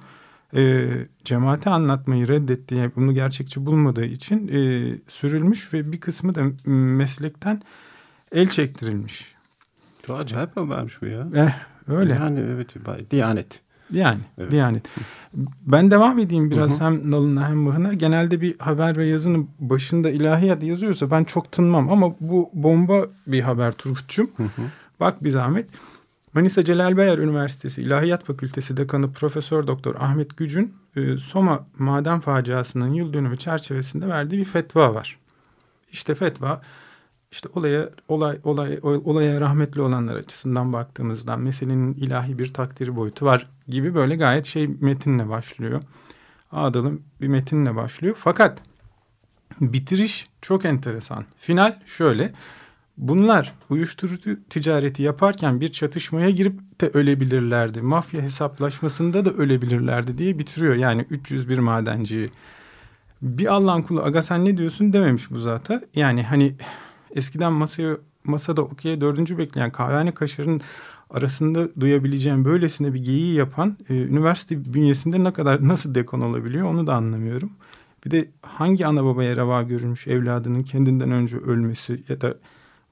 e, 0.56 0.90
cemaate 1.24 1.70
anlatmayı 1.70 2.28
reddettiği, 2.28 2.92
bunu 2.96 3.14
gerçekçi 3.14 3.66
bulmadığı 3.66 4.06
için 4.06 4.48
e, 4.48 4.92
sürülmüş 5.08 5.74
ve 5.74 5.92
bir 5.92 6.00
kısmı 6.00 6.36
da 6.36 6.44
meslekten 6.72 7.62
el 8.32 8.48
çektirilmiş. 8.48 9.36
Çok 10.08 10.20
acayip 10.20 10.58
habermiş 10.58 11.02
bu 11.02 11.06
ya. 11.06 11.28
Eh, 11.36 11.54
öyle. 11.88 12.14
Yani 12.14 12.40
evet. 12.40 13.12
Diyanet. 13.12 13.62
Yani 13.92 14.20
Evet. 14.38 14.52
Diyanet. 14.52 14.84
Ben 15.68 15.92
devam 15.92 16.20
edeyim 16.20 16.52
biraz 16.52 16.80
Hı 16.80 16.86
hem 16.86 17.12
nalına 17.12 17.50
hem 17.50 17.58
mıhına. 17.58 17.94
Genelde 17.94 18.42
bir 18.42 18.60
haber 18.60 18.98
ve 18.98 19.06
yazının 19.06 19.50
başında 19.60 20.10
ilahiyat 20.10 20.64
yazıyorsa 20.64 21.12
ben 21.12 21.24
çok 21.24 21.52
tınmam 21.52 21.90
ama 21.90 22.16
bu 22.20 22.50
bomba 22.54 23.06
bir 23.28 23.42
haber 23.42 23.72
Turgut'cum. 23.72 24.30
Bak 25.00 25.24
bir 25.24 25.30
zahmet. 25.30 25.70
Manisa 26.34 26.64
Celal 26.64 26.98
Bayar 26.98 27.18
Üniversitesi 27.18 27.82
İlahiyat 27.82 28.24
Fakültesi 28.24 28.78
Dekanı 28.78 29.12
Profesör 29.14 29.68
Doktor 29.68 29.96
Ahmet 29.96 30.38
Gücün 30.38 30.74
e, 30.96 31.18
Soma 31.18 31.68
maden 31.78 32.20
faciasının 32.20 32.94
yıl 32.94 33.14
dönümü 33.14 33.38
çerçevesinde 33.38 34.08
verdiği 34.08 34.38
bir 34.38 34.46
fetva 34.46 34.96
var. 34.96 35.20
İşte 35.92 36.16
fetva 36.16 36.62
işte 37.32 37.50
olaya 37.54 37.90
olay 38.08 38.40
olay 38.44 38.80
olaya 38.84 39.42
rahmetli 39.42 39.82
olanlar 39.82 40.16
açısından 40.16 40.74
baktığımızda 40.74 41.38
meselenin 41.38 41.94
ilahi 41.94 42.40
bir 42.40 42.54
takdiri 42.54 42.96
boyutu 42.96 43.26
var 43.26 43.50
gibi 43.68 43.96
böyle 43.96 44.16
gayet 44.16 44.46
şey 44.46 44.68
metinle 44.68 45.30
başlıyor. 45.30 45.82
Ağdalı 46.52 47.00
bir 47.22 47.28
metinle 47.28 47.76
başlıyor. 47.76 48.16
Fakat 48.20 48.62
bitiriş 49.62 50.28
çok 50.42 50.66
enteresan. 50.66 51.26
Final 51.38 51.80
şöyle. 51.86 52.34
Bunlar 53.00 53.54
uyuşturucu 53.70 54.38
ticareti 54.50 55.04
yaparken 55.04 55.62
bir 55.62 55.72
çatışmaya 55.72 56.30
girip 56.30 56.82
de 56.82 56.88
ölebilirlerdi. 56.94 57.82
Mafya 57.82 58.22
hesaplaşmasında 58.22 59.26
da 59.26 59.32
ölebilirlerdi 59.32 60.18
diye 60.18 60.40
bitiriyor. 60.40 60.76
Yani 60.76 61.06
301 61.10 61.60
madenciyi. 61.60 62.30
Bir 63.22 63.54
Allah'ın 63.54 63.82
kulu 63.82 64.04
aga 64.04 64.22
sen 64.22 64.46
ne 64.46 64.58
diyorsun 64.58 64.94
dememiş 64.94 65.32
bu 65.32 65.38
zaten. 65.38 65.82
Yani 65.96 66.24
hani 66.24 66.56
eskiden 67.16 67.54
masaya 67.54 67.98
masada 68.24 68.62
okey'e 68.62 69.02
dördüncü 69.02 69.38
bekleyen 69.38 69.72
kahvehane 69.72 70.14
kaşarın 70.14 70.62
arasında 71.10 71.76
duyabileceğim 71.80 72.46
böylesine 72.46 72.94
bir 72.94 73.04
geyiği 73.04 73.36
yapan 73.36 73.78
e, 73.90 73.94
üniversite 73.94 74.74
bünyesinde 74.74 75.24
ne 75.24 75.34
kadar 75.34 75.68
nasıl 75.68 75.96
dekon 75.96 76.22
olabiliyor 76.22 76.68
onu 76.68 76.88
da 76.88 76.96
anlamıyorum. 76.96 77.52
Bir 78.06 78.12
de 78.12 78.30
hangi 78.42 78.86
ana 78.86 79.06
babaya 79.06 79.36
reva 79.36 79.64
görülmüş 79.64 80.08
evladının 80.08 80.64
kendinden 80.64 81.12
önce 81.12 81.38
ölmesi 81.38 82.04
ya 82.10 82.22
da 82.22 82.36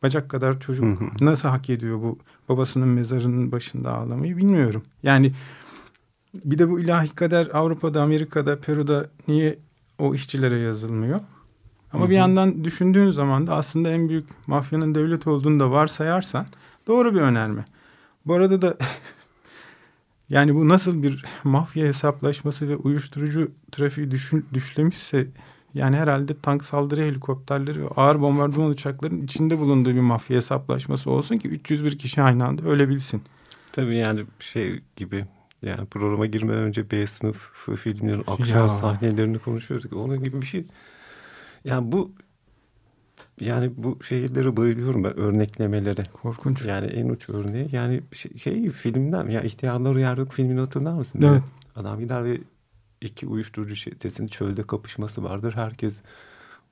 bacak 0.04 0.30
kadar 0.30 0.60
çocuk 0.60 1.00
hı 1.00 1.06
hı. 1.06 1.10
nasıl 1.22 1.50
hak 1.50 1.70
ediyor 1.70 2.01
bu 2.01 2.20
babasının 2.50 2.88
mezarının 2.88 3.51
başında 3.51 3.94
ağlamayı 3.94 4.38
bilmiyorum. 4.38 4.84
Yani 5.04 5.34
bir 6.46 6.58
de 6.58 6.70
bu 6.70 6.80
ilahi 6.80 7.10
kader 7.10 7.50
Avrupa'da, 7.54 8.01
Amerika'da, 8.01 8.60
Peru'da 8.60 9.10
niye 9.27 9.60
o 10.00 10.16
işçilere 10.16 10.60
yazılmıyor? 10.60 11.20
Ama 11.94 12.04
hı 12.04 12.08
hı. 12.08 12.10
bir 12.10 12.16
yandan 12.16 12.63
düşündüğün 12.63 13.10
zaman 13.10 13.48
da 13.48 13.56
aslında 13.56 13.89
en 13.89 14.10
büyük 14.10 14.48
mafyanın 14.48 14.96
devlet 14.96 15.27
olduğunu 15.27 15.60
da 15.60 15.72
varsayarsan 15.72 16.46
doğru 16.88 17.16
bir 17.16 17.22
önerme. 17.22 17.66
Bu 18.25 18.34
arada 18.34 18.62
da 18.62 18.77
yani 20.30 20.56
bu 20.56 20.70
nasıl 20.70 21.04
bir 21.04 21.25
mafya 21.44 21.86
hesaplaşması 21.86 22.70
ve 22.70 22.75
uyuşturucu 22.75 23.51
trafiği 23.72 24.12
düşün, 24.12 24.46
düşlemişse 24.54 25.27
yani 25.77 25.98
herhalde 25.98 26.34
tank 26.41 26.63
saldırı 26.65 27.01
helikopterleri 27.01 27.84
ve 27.84 27.88
ağır 27.88 28.22
bombardıman 28.22 28.69
uçakların 28.69 29.24
içinde 29.24 29.60
bulunduğu 29.60 29.89
bir 29.96 30.00
mafya 30.00 30.38
hesaplaşması 30.38 31.12
olsun 31.12 31.38
ki 31.38 31.48
301 31.48 31.98
kişi 31.98 32.22
aynı 32.22 32.46
anda 32.46 32.63
ölebilsin. 32.63 33.22
Tabii 33.72 33.96
yani 33.96 34.25
şey 34.39 34.81
gibi 34.96 35.25
yani 35.62 35.86
programa 35.86 36.25
girmeden 36.25 36.60
önce 36.60 36.91
B 36.91 37.07
sınıf 37.07 37.38
filmlerin 37.81 38.24
aksiyon 38.27 38.62
ya. 38.62 38.69
sahnelerini 38.69 39.39
konuşuyorduk. 39.39 39.93
Onun 39.93 40.24
gibi 40.24 40.41
bir 40.41 40.46
şey. 40.46 40.65
Yani 41.65 41.91
bu 41.91 42.12
yani 43.39 43.72
bu 43.77 44.03
şeylere 44.03 44.57
bayılıyorum 44.57 45.03
ben 45.03 45.19
örneklemelere. 45.19 46.05
Korkunç. 46.13 46.65
Yani 46.65 46.86
en 46.86 47.10
uç 47.10 47.29
örneği 47.29 47.69
yani 47.72 48.01
şey, 48.13 48.38
şey 48.38 48.69
filmden 48.69 49.27
ya 49.29 49.41
ihtiyarlar 49.41 49.96
uyar 49.96 50.17
yok 50.17 50.31
filmini 50.31 50.60
hatırlar 50.60 50.93
mısın? 50.93 51.19
Evet. 51.24 51.43
Adam 51.75 52.00
gider 52.00 52.25
ve 52.25 52.38
iki 53.01 53.27
uyuşturucu 53.27 53.75
çetesinin 53.75 54.27
çölde 54.27 54.63
kapışması 54.63 55.24
vardır. 55.24 55.54
Herkes 55.56 56.01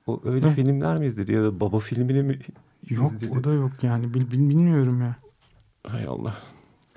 o 0.06 0.20
öyle 0.24 0.46
Hı. 0.50 0.54
filmler 0.54 0.98
mi 0.98 1.06
izledi 1.06 1.32
ya 1.32 1.42
da 1.42 1.60
baba 1.60 1.78
filmini 1.78 2.22
mi 2.22 2.38
Yok 2.90 3.12
izledi? 3.12 3.38
o 3.38 3.44
da 3.44 3.52
yok 3.52 3.72
yani 3.82 4.14
bil, 4.14 4.20
bil, 4.20 4.50
bilmiyorum 4.50 5.00
ya. 5.00 5.16
Hay 5.86 6.06
Allah. 6.06 6.36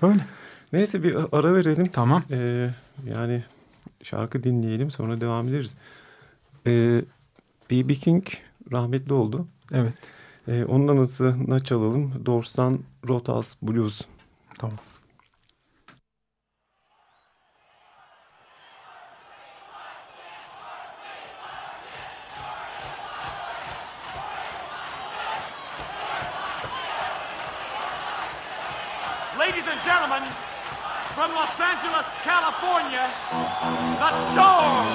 Öyle. 0.02 0.26
Neyse 0.72 1.02
bir 1.02 1.16
ara 1.32 1.54
verelim. 1.54 1.84
Tamam. 1.84 2.22
Ee, 2.30 2.70
yani 3.14 3.44
şarkı 4.02 4.44
dinleyelim 4.44 4.90
sonra 4.90 5.20
devam 5.20 5.48
ederiz. 5.48 5.74
Ee, 6.66 7.02
B.B. 7.70 7.94
King 7.94 8.24
rahmetli 8.72 9.12
oldu. 9.12 9.46
Evet. 9.72 9.94
Ee, 10.48 10.64
ondan 10.64 10.96
hızına 10.96 11.60
çalalım. 11.60 12.26
Doors'tan 12.26 12.78
Rotas 13.08 13.56
Blues. 13.62 14.02
Tamam. 14.58 14.76
California, 32.50 33.06
the 34.00 34.10
Doors. 34.34 34.90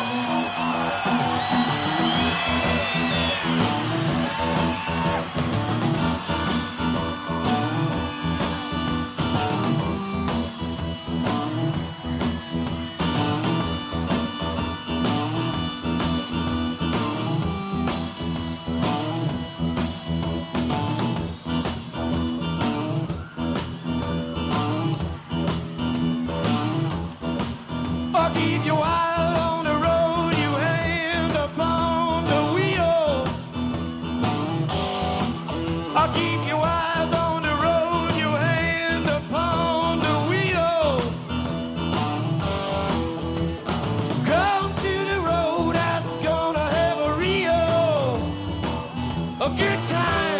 Good 49.65 49.89
time. 49.89 50.35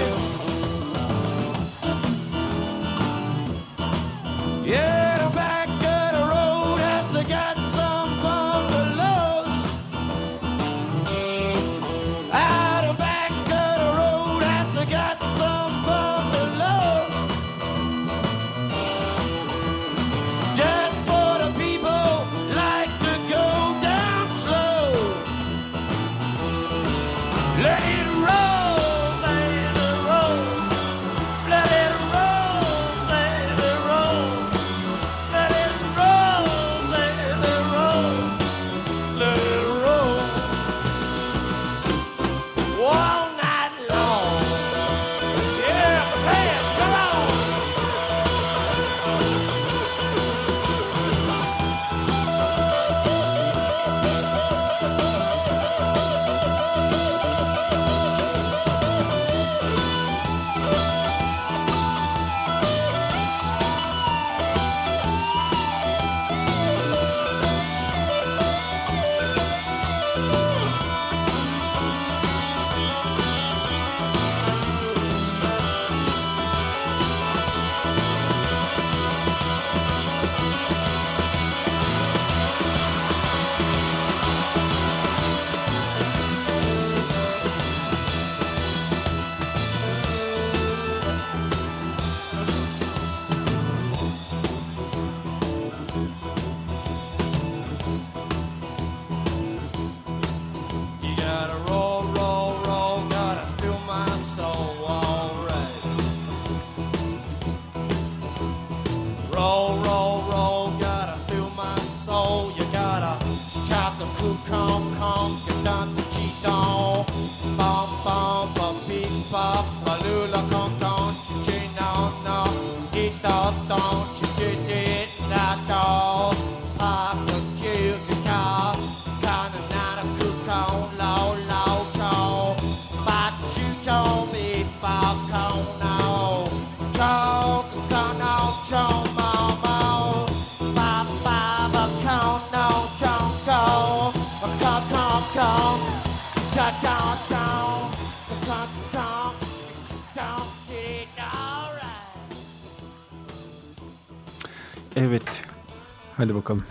Hadi 156.18 156.36
bakalım. 156.36 156.64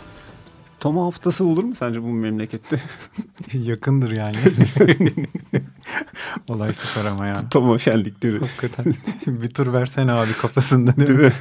Toma 0.81 1.07
haftası 1.07 1.45
olur 1.45 1.65
mu 1.65 1.75
sence 1.75 2.03
bu 2.03 2.07
memlekette? 2.13 2.81
Yakındır 3.53 4.11
yani. 4.11 4.37
Olay 6.49 6.73
süper 6.73 7.05
ama 7.05 7.27
ya. 7.27 7.49
Toma 7.51 7.79
şenlikleri. 7.79 8.39
Hakikaten 8.39 8.95
bir 9.27 9.49
tur 9.55 9.73
versene 9.73 10.13
abi 10.13 10.33
kafasında 10.33 10.97
değil, 10.97 11.09
Değil 11.09 11.19
mi? 11.19 11.25
mi? 11.25 11.33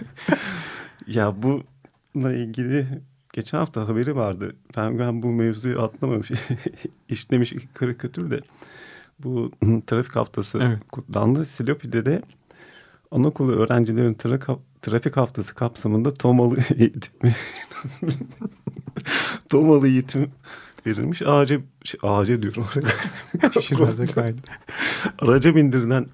ya 1.08 1.34
bununla 1.44 2.34
ilgili 2.34 2.88
geçen 3.34 3.58
hafta 3.58 3.88
haberi 3.88 4.16
vardı. 4.16 4.56
Ben, 4.78 5.00
ben 5.00 5.24
bu 5.24 5.28
mevzuyu 5.28 5.82
atlamamış. 5.82 6.32
İşlemiş 7.10 7.54
karikatür 7.74 8.32
de. 8.32 8.40
Bu 9.20 9.52
trafik 9.88 10.16
haftası 10.16 10.60
Evet. 10.64 10.80
kutlandı. 10.92 11.46
Silopi'de 11.46 12.06
de 12.06 12.22
anaokulu 13.12 13.52
öğrencilerin 13.52 14.14
tra- 14.14 14.58
trafik 14.84 15.18
haftası 15.18 15.56
kapsamında 15.56 16.14
tomalı 16.14 16.58
eğitim 16.78 17.14
tomalı 19.50 19.88
eğitim 19.88 20.32
verilmiş. 20.88 21.22
Ağaca, 21.22 21.60
şey, 21.84 22.00
ağaca 22.04 22.42
diyorum. 22.42 22.68
Araca 25.20 25.56
bindirilen 25.56 26.06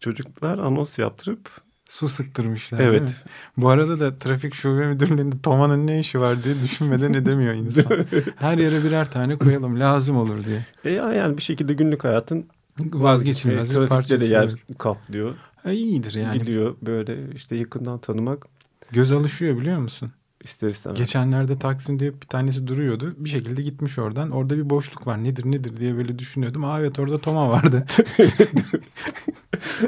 çocuklar 0.00 0.58
anons 0.58 0.98
yaptırıp 0.98 1.50
Su 1.88 2.08
sıktırmışlar 2.08 2.80
evet 2.80 3.14
Bu 3.56 3.68
arada 3.68 4.00
da 4.00 4.18
trafik 4.18 4.54
şube 4.54 4.86
müdürlüğünde 4.86 5.36
Toma'nın 5.42 5.86
ne 5.86 6.00
işi 6.00 6.20
var 6.20 6.44
diye 6.44 6.62
düşünmeden 6.62 7.12
edemiyor 7.12 7.54
insan. 7.54 8.06
Her 8.36 8.58
yere 8.58 8.84
birer 8.84 9.10
tane 9.10 9.36
koyalım 9.36 9.80
lazım 9.80 10.16
olur 10.16 10.44
diye. 10.44 10.66
E 10.84 10.90
ya 10.90 11.12
yani 11.12 11.36
bir 11.36 11.42
şekilde 11.42 11.74
günlük 11.74 12.04
hayatın 12.04 12.46
Vazgeçilmez 12.80 13.70
e, 13.70 13.70
bir 13.70 13.74
trafikte 13.74 13.94
parçası. 13.94 14.20
de 14.20 14.24
yer 14.24 14.54
kaplıyor. 14.78 15.34
Ha, 15.62 15.70
iyidir 15.72 16.14
yani. 16.14 16.38
Gidiyor 16.38 16.76
böyle 16.82 17.18
işte 17.34 17.56
yakından 17.56 17.98
tanımak 17.98 18.46
Göz 18.90 19.12
alışıyor 19.12 19.56
biliyor 19.60 19.78
musun? 19.78 20.10
ister 20.44 20.68
istemez. 20.68 20.98
Geçenlerde 20.98 21.58
Taksim'de 21.58 22.14
bir 22.20 22.26
tanesi 22.26 22.66
duruyordu. 22.66 23.14
Bir 23.18 23.28
şekilde 23.30 23.62
gitmiş 23.62 23.98
oradan. 23.98 24.30
Orada 24.30 24.56
bir 24.56 24.70
boşluk 24.70 25.06
var. 25.06 25.24
Nedir 25.24 25.44
nedir 25.46 25.80
diye 25.80 25.96
böyle 25.96 26.18
düşünüyordum. 26.18 26.64
Aa 26.64 26.80
evet 26.80 26.98
orada 26.98 27.18
Toma 27.18 27.48
vardı. 27.50 27.86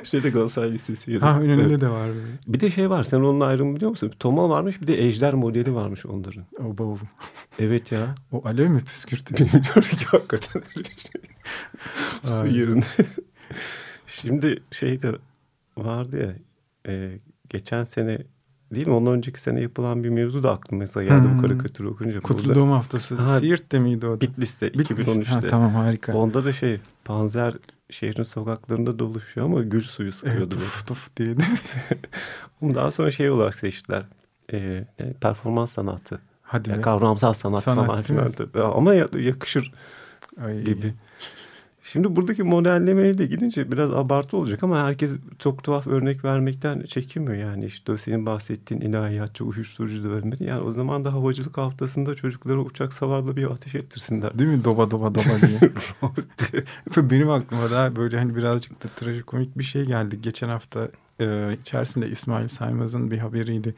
Şeyde 0.04 0.30
Galatasaray 0.30 0.72
Lisesi 0.72 1.18
ha 1.18 1.40
önünde 1.40 1.62
Evet. 1.62 1.80
de 1.80 1.88
var 1.88 2.08
böyle. 2.08 2.26
Bir 2.46 2.60
de 2.60 2.70
şey 2.70 2.90
var 2.90 3.04
sen 3.04 3.20
onun 3.20 3.40
ayrımı 3.40 3.76
biliyor 3.76 3.90
musun? 3.90 4.12
Toma 4.18 4.48
varmış 4.48 4.80
bir 4.80 4.86
de 4.86 5.04
Ejder 5.06 5.34
modeli 5.34 5.74
varmış 5.74 6.06
onların. 6.06 6.44
O, 6.58 6.78
bu- 6.78 6.98
Evet 7.58 7.92
ya. 7.92 8.14
o 8.32 8.42
alev 8.48 8.70
mi 8.70 8.80
püskürtü? 8.80 9.34
Bilmiyorum 9.34 9.82
ki 9.98 10.04
hakikaten 10.06 10.62
öyle 10.76 10.88
bir 10.88 11.10
şey. 11.12 11.22
Su 12.24 12.38
Ay. 12.38 12.58
yerine. 12.58 12.84
Şimdi 14.06 14.62
şey 14.70 15.02
de 15.02 15.12
vardı 15.84 16.16
ya 16.20 16.34
e, 16.92 17.18
geçen 17.48 17.84
sene 17.84 18.18
değil 18.74 18.86
mi 18.86 18.92
ondan 18.92 19.12
önceki 19.12 19.40
sene 19.40 19.60
yapılan 19.60 20.04
bir 20.04 20.08
mevzu 20.08 20.42
da 20.42 20.52
aklıma 20.52 20.78
mesela 20.80 21.04
geldi 21.04 21.28
Hmm. 21.28 21.38
bu 21.38 21.42
karikatürü 21.42 21.88
okunca. 21.88 22.20
Kutlu 22.20 22.44
Burada 22.48 22.54
Doğum 22.60 22.70
Haftası. 22.70 23.14
Ha, 23.14 23.38
Siirt'te 23.38 23.78
miydi 23.78 24.06
o 24.06 24.16
da? 24.16 24.20
Bitlis'te 24.20 24.72
Bitlis. 24.74 24.90
2013'te. 25.08 25.30
Ha, 25.30 25.40
tamam 25.50 25.74
harika. 25.74 26.12
Onda 26.12 26.44
da 26.44 26.52
şey 26.52 26.80
panzer 27.04 27.54
şehrin 27.90 28.22
sokaklarında 28.22 28.98
dolaşıyor 28.98 29.46
ama 29.46 29.62
gül 29.62 29.80
suyu 29.82 30.06
Evet 30.08 30.14
sıkıyordu. 30.16 30.50
böyle. 30.56 30.64
tuf 30.64 30.86
tuf 30.86 31.16
diye. 31.16 31.34
Onu 32.60 32.74
daha 32.74 32.90
sonra 32.90 33.10
şey 33.10 33.30
olarak 33.30 33.54
seçtiler. 33.54 34.02
E, 34.52 34.84
ne, 35.00 35.12
performans 35.12 35.72
sanatı. 35.72 36.20
Hadi 36.42 36.70
Yani 36.70 36.78
be. 36.78 36.82
kavramsal 36.82 37.32
sanat, 37.32 37.62
Sanat, 37.62 37.86
falan 37.86 38.02
Ama 38.74 38.94
ya- 38.94 39.08
yakışır 39.18 39.72
Ay. 40.44 40.64
gibi. 40.64 40.94
Şimdi 41.82 42.16
buradaki 42.16 42.42
modellemeyle 42.42 43.26
gidince 43.26 43.72
biraz 43.72 43.94
abartı 43.94 44.36
olacak 44.36 44.62
ama 44.62 44.84
herkes 44.84 45.12
çok 45.38 45.64
tuhaf 45.64 45.86
örnek 45.86 46.24
vermekten 46.24 46.82
çekinmiyor. 46.82 47.34
Yani 47.34 47.64
işte 47.64 47.96
senin 47.96 48.26
bahsettiğin 48.26 48.80
ilahiyatçı 48.80 49.44
uyuşturucu 49.44 50.04
da 50.04 50.08
ölmedi. 50.08 50.44
Yani 50.44 50.60
o 50.60 50.72
zaman 50.72 51.04
da 51.04 51.12
havacılık 51.12 51.58
haftasında 51.58 52.14
çocuklara 52.14 52.58
uçak 52.58 52.92
savarla 52.92 53.36
bir 53.36 53.50
ateş 53.50 53.74
ettirsinler. 53.74 54.38
Değil 54.38 54.50
mi? 54.50 54.64
Doba 54.64 54.90
doba 54.90 55.14
doba 55.14 55.46
diye. 55.46 55.60
Benim 57.10 57.30
aklıma 57.30 57.70
da 57.70 57.96
böyle 57.96 58.18
hani 58.18 58.36
birazcık 58.36 58.84
da 58.84 58.88
trajikomik 58.96 59.58
bir 59.58 59.64
şey 59.64 59.84
geldi. 59.84 60.22
Geçen 60.22 60.48
hafta 60.48 60.88
e, 61.20 61.56
içerisinde 61.60 62.08
İsmail 62.08 62.48
Saymaz'ın 62.48 63.10
bir 63.10 63.18
haberiydi. 63.18 63.74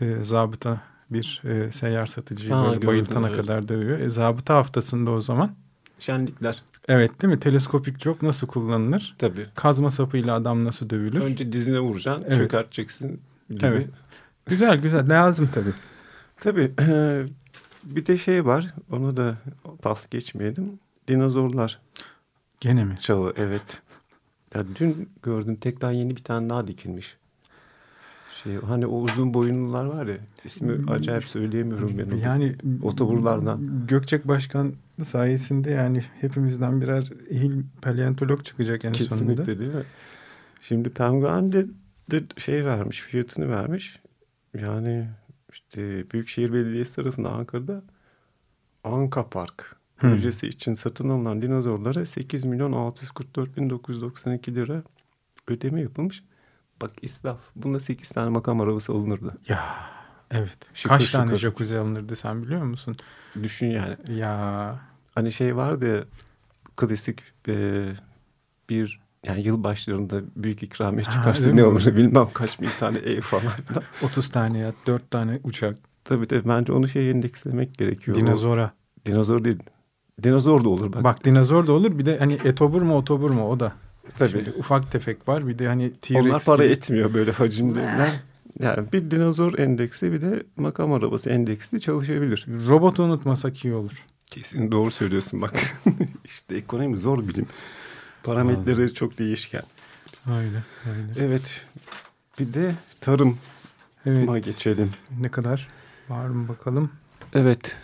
E, 0.00 0.16
zabıta 0.24 0.80
bir 1.10 1.42
e, 1.44 1.72
seyyar 1.72 2.06
satıcıyı 2.06 2.52
Ha, 2.52 2.66
böyle 2.66 2.86
bayıltana 2.86 3.28
evet. 3.28 3.40
kadar 3.40 3.68
dövüyor. 3.68 3.98
E, 3.98 4.10
zabıta 4.10 4.54
haftasında 4.54 5.10
o 5.10 5.20
zaman. 5.20 5.50
Şenlikler. 5.98 6.62
Evet 6.88 7.22
değil 7.22 7.32
mi? 7.34 7.40
Teleskopik 7.40 7.98
job 8.00 8.16
nasıl 8.22 8.46
kullanılır? 8.46 9.14
Tabii. 9.18 9.46
Kazma 9.54 9.90
sapıyla 9.90 10.34
adam 10.34 10.64
nasıl 10.64 10.90
dövülür? 10.90 11.22
Önce 11.22 11.52
dizine 11.52 11.80
vuracaksın, 11.80 12.24
Evet. 12.28 12.38
çökerteceksin 12.38 13.20
gibi. 13.50 13.66
Evet. 13.66 13.86
Güzel 14.46 14.80
güzel 14.80 15.08
lazım 15.10 15.48
tabii. 15.54 15.72
Tabii. 16.40 16.72
bir 17.84 18.06
de 18.06 18.18
şey 18.18 18.44
var. 18.46 18.74
Onu 18.92 19.16
da 19.16 19.34
pas 19.82 20.08
geçmeyelim. 20.10 20.78
Dinozorlar 21.08 21.80
Gene 22.60 22.84
mi? 22.84 22.96
çağı. 23.00 23.32
Evet. 23.36 23.82
Ya 24.54 24.64
dün 24.80 25.08
gördüm 25.22 25.56
tekrar 25.56 25.92
yeni 25.92 26.16
bir 26.16 26.24
tane 26.24 26.50
daha 26.50 26.66
dikilmiş. 26.66 27.16
Şey, 28.48 28.56
hani 28.60 28.86
o 28.86 29.00
uzun 29.00 29.34
boyunlular 29.34 29.84
var 29.84 30.06
ya 30.06 30.16
ismi 30.44 30.90
acayip 30.90 31.24
söyleyemiyorum 31.24 31.98
ben. 31.98 32.06
onu. 32.06 32.18
Yani 32.18 32.56
Otoburlardan. 32.82 33.86
Gökçek 33.88 34.28
Başkan 34.28 34.72
sayesinde 35.04 35.70
yani 35.70 36.02
hepimizden 36.20 36.80
birer 36.80 37.12
ehil 37.30 37.62
paleontolog 37.82 38.44
çıkacak 38.44 38.84
en 38.84 38.92
sonunda. 38.92 39.14
Kesinlikle 39.34 39.60
değil 39.60 39.74
mi? 39.74 39.84
Şimdi 40.62 40.90
Penguen'de 40.90 41.66
de 42.10 42.22
şey 42.36 42.64
vermiş, 42.64 43.00
fiyatını 43.00 43.48
vermiş. 43.48 44.00
Yani 44.60 45.08
işte 45.52 46.10
Büyükşehir 46.10 46.52
Belediyesi 46.52 46.96
tarafından 46.96 47.32
Ankara'da 47.32 47.82
Anka 48.84 49.28
Park 49.28 49.78
Hmm. 49.98 50.10
projesi 50.10 50.46
için 50.48 50.74
satın 50.74 51.08
alınan 51.08 51.42
dinozorlara 51.42 52.06
8 52.06 52.44
milyon 52.44 52.72
644 52.72 53.56
bin 53.56 53.70
992 53.70 54.54
lira 54.54 54.82
ödeme 55.48 55.80
yapılmış. 55.80 56.24
Bak 56.82 56.90
israf. 57.02 57.38
Bunda 57.56 57.80
8 57.80 58.08
tane 58.08 58.28
makam 58.30 58.60
arabası 58.60 58.92
alınırdı. 58.92 59.38
Ya 59.48 59.60
evet. 60.30 60.58
Şıkır 60.74 60.88
Kaç 60.98 61.10
tane 61.10 61.24
şıkır. 61.36 61.36
jacuzzi 61.36 61.78
alınırdı 61.78 62.16
sen 62.16 62.42
biliyor 62.42 62.62
musun? 62.62 62.96
Düşün 63.42 63.66
yani. 63.66 63.96
Ya 64.18 64.80
Hani 65.14 65.32
şey 65.32 65.56
vardı 65.56 65.96
ya 65.96 66.04
klasik 66.76 67.22
e, 67.48 67.86
bir 68.70 69.00
yani 69.26 69.42
yıl 69.42 69.64
başlarında 69.64 70.20
büyük 70.36 70.62
ikramiye 70.62 71.04
çıkarsa 71.04 71.46
ne 71.46 71.52
mi? 71.52 71.64
olur 71.64 71.86
bilmem 71.96 72.28
kaç 72.34 72.60
bin 72.60 72.70
tane 72.70 72.98
ev 72.98 73.20
falan. 73.20 73.52
30 74.02 74.28
tane 74.30 74.58
yat, 74.58 74.74
4 74.86 75.10
tane 75.10 75.40
uçak, 75.44 75.78
tabii 76.04 76.26
tabii 76.26 76.48
bence 76.48 76.72
onu 76.72 76.88
şey 76.88 77.10
endekslemek 77.10 77.74
gerekiyor. 77.74 78.16
Dinozora. 78.16 78.70
dinozor 79.06 79.44
değil. 79.44 79.58
Dinozor 80.22 80.64
da 80.64 80.68
olur 80.68 80.92
bak. 80.92 81.04
Bak 81.04 81.24
dinozor 81.24 81.66
da 81.66 81.72
olur 81.72 81.98
bir 81.98 82.06
de 82.06 82.18
hani 82.18 82.32
etobur 82.44 82.82
mu 82.82 82.96
otobur 82.96 83.30
mu 83.30 83.48
o 83.50 83.60
da. 83.60 83.72
Tabii. 84.16 84.30
Şimdi 84.30 84.50
ufak 84.50 84.92
tefek 84.92 85.28
var 85.28 85.48
bir 85.48 85.58
de 85.58 85.66
hani 85.68 85.92
T-Rex 85.92 86.24
Onlar 86.26 86.44
para 86.44 86.62
gibi. 86.64 86.72
etmiyor 86.72 87.14
böyle 87.14 87.32
hacimlerinden. 87.32 88.10
Yani 88.60 88.92
bir 88.92 89.10
dinozor 89.10 89.58
endeksi 89.58 90.12
bir 90.12 90.20
de 90.20 90.42
makam 90.56 90.92
arabası 90.92 91.30
endeksli 91.30 91.80
çalışabilir. 91.80 92.46
Robot 92.68 92.98
unutmasak 92.98 93.64
iyi 93.64 93.74
olur. 93.74 94.06
Kesin 94.26 94.72
doğru 94.72 94.90
söylüyorsun 94.90 95.42
bak. 95.42 95.54
işte 96.24 96.56
ekonomi 96.56 96.96
zor 96.98 97.28
bilim. 97.28 97.46
Parametreleri 98.22 98.94
çok 98.94 99.18
değişken. 99.18 99.62
Öyle 100.26 100.62
öyle. 100.90 101.26
Evet. 101.26 101.64
Bir 102.38 102.54
de 102.54 102.74
tarıma 103.00 103.34
Evet. 104.06 104.44
geçelim. 104.44 104.90
Ne 105.20 105.28
kadar 105.28 105.68
var 106.08 106.26
mı 106.26 106.48
bakalım. 106.48 106.90
Evet. 107.34 107.76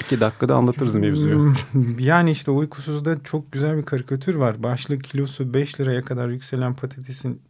İki 0.00 0.20
dakikada 0.20 0.54
anlatırız 0.54 0.94
mevzuyu. 0.96 1.54
Hmm, 1.72 1.98
Yani 1.98 2.30
işte 2.30 2.50
uykusuzda 2.50 3.22
çok 3.24 3.52
güzel 3.52 3.76
bir 3.76 3.82
karikatür 3.82 4.34
var. 4.34 4.62
Başlık 4.62 5.04
kilosu 5.04 5.54
5 5.54 5.80
liraya 5.80 6.02
kadar 6.02 6.28
yükselen 6.28 6.74
patatesin 6.74 7.42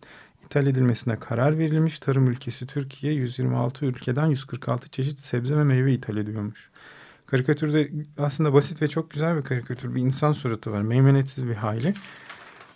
ithal 0.46 0.66
edilmesine 0.66 1.18
karar 1.18 1.58
verilmiş. 1.58 1.98
Tarım 1.98 2.26
ülkesi 2.30 2.66
Türkiye 2.66 3.12
126 3.12 3.86
ülkeden 3.86 4.26
146 4.26 4.88
çeşit 4.90 5.18
sebze 5.18 5.56
ve 5.56 5.64
meyve 5.64 5.92
ithal 5.94 6.16
ediyormuş. 6.16 6.70
Karikatürde 7.26 7.90
aslında 8.18 8.52
basit 8.52 8.82
ve 8.82 8.88
çok 8.88 9.10
güzel 9.10 9.36
bir 9.36 9.42
karikatür. 9.42 9.94
Bir 9.94 10.00
insan 10.02 10.32
suratı 10.32 10.72
var. 10.72 10.82
Meymenetsiz 10.82 11.46
bir 11.48 11.54
hali. 11.54 11.94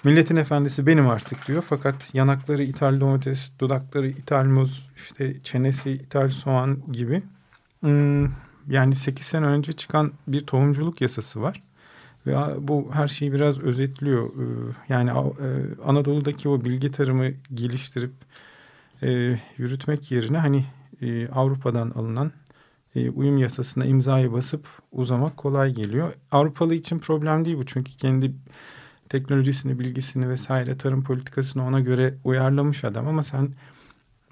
Milletin 0.04 0.36
efendisi 0.36 0.86
benim 0.86 1.08
artık 1.08 1.46
diyor. 1.48 1.64
Fakat 1.68 2.14
yanakları 2.14 2.62
ithal 2.62 3.00
domates, 3.00 3.50
dudakları 3.58 4.08
ithal 4.08 4.44
muz, 4.44 4.88
işte 4.96 5.42
çenesi 5.42 5.90
ithal 5.90 6.30
soğan 6.30 6.78
gibi. 6.92 7.22
Hmm, 7.80 8.24
yani 8.68 8.94
8 8.94 9.26
sene 9.26 9.46
önce 9.46 9.72
çıkan 9.72 10.12
bir 10.28 10.46
tohumculuk 10.46 11.00
yasası 11.00 11.42
var. 11.42 11.62
Ve 12.26 12.36
bu 12.68 12.88
her 12.92 13.08
şeyi 13.08 13.32
biraz 13.32 13.58
özetliyor. 13.58 14.26
Ee, 14.28 14.74
yani 14.88 15.10
e, 15.10 15.14
Anadolu'daki 15.84 16.48
o 16.48 16.64
bilgi 16.64 16.92
tarımı 16.92 17.30
geliştirip 17.54 18.12
e, 19.02 19.38
yürütmek 19.56 20.10
yerine 20.10 20.38
hani 20.38 20.64
e, 21.02 21.28
Avrupa'dan 21.28 21.90
alınan 21.90 22.32
uyum 23.14 23.38
yasasına 23.38 23.84
imzayı 23.84 24.32
basıp 24.32 24.68
uzamak 24.92 25.36
kolay 25.36 25.72
geliyor. 25.74 26.14
Avrupalı 26.32 26.74
için 26.74 26.98
problem 26.98 27.44
değil 27.44 27.56
bu 27.56 27.66
çünkü 27.66 27.96
kendi 27.96 28.32
teknolojisini, 29.08 29.78
bilgisini 29.78 30.28
vesaire 30.28 30.78
tarım 30.78 31.04
politikasını 31.04 31.66
ona 31.66 31.80
göre 31.80 32.14
uyarlamış 32.24 32.84
adam 32.84 33.08
ama 33.08 33.22
sen 33.22 33.48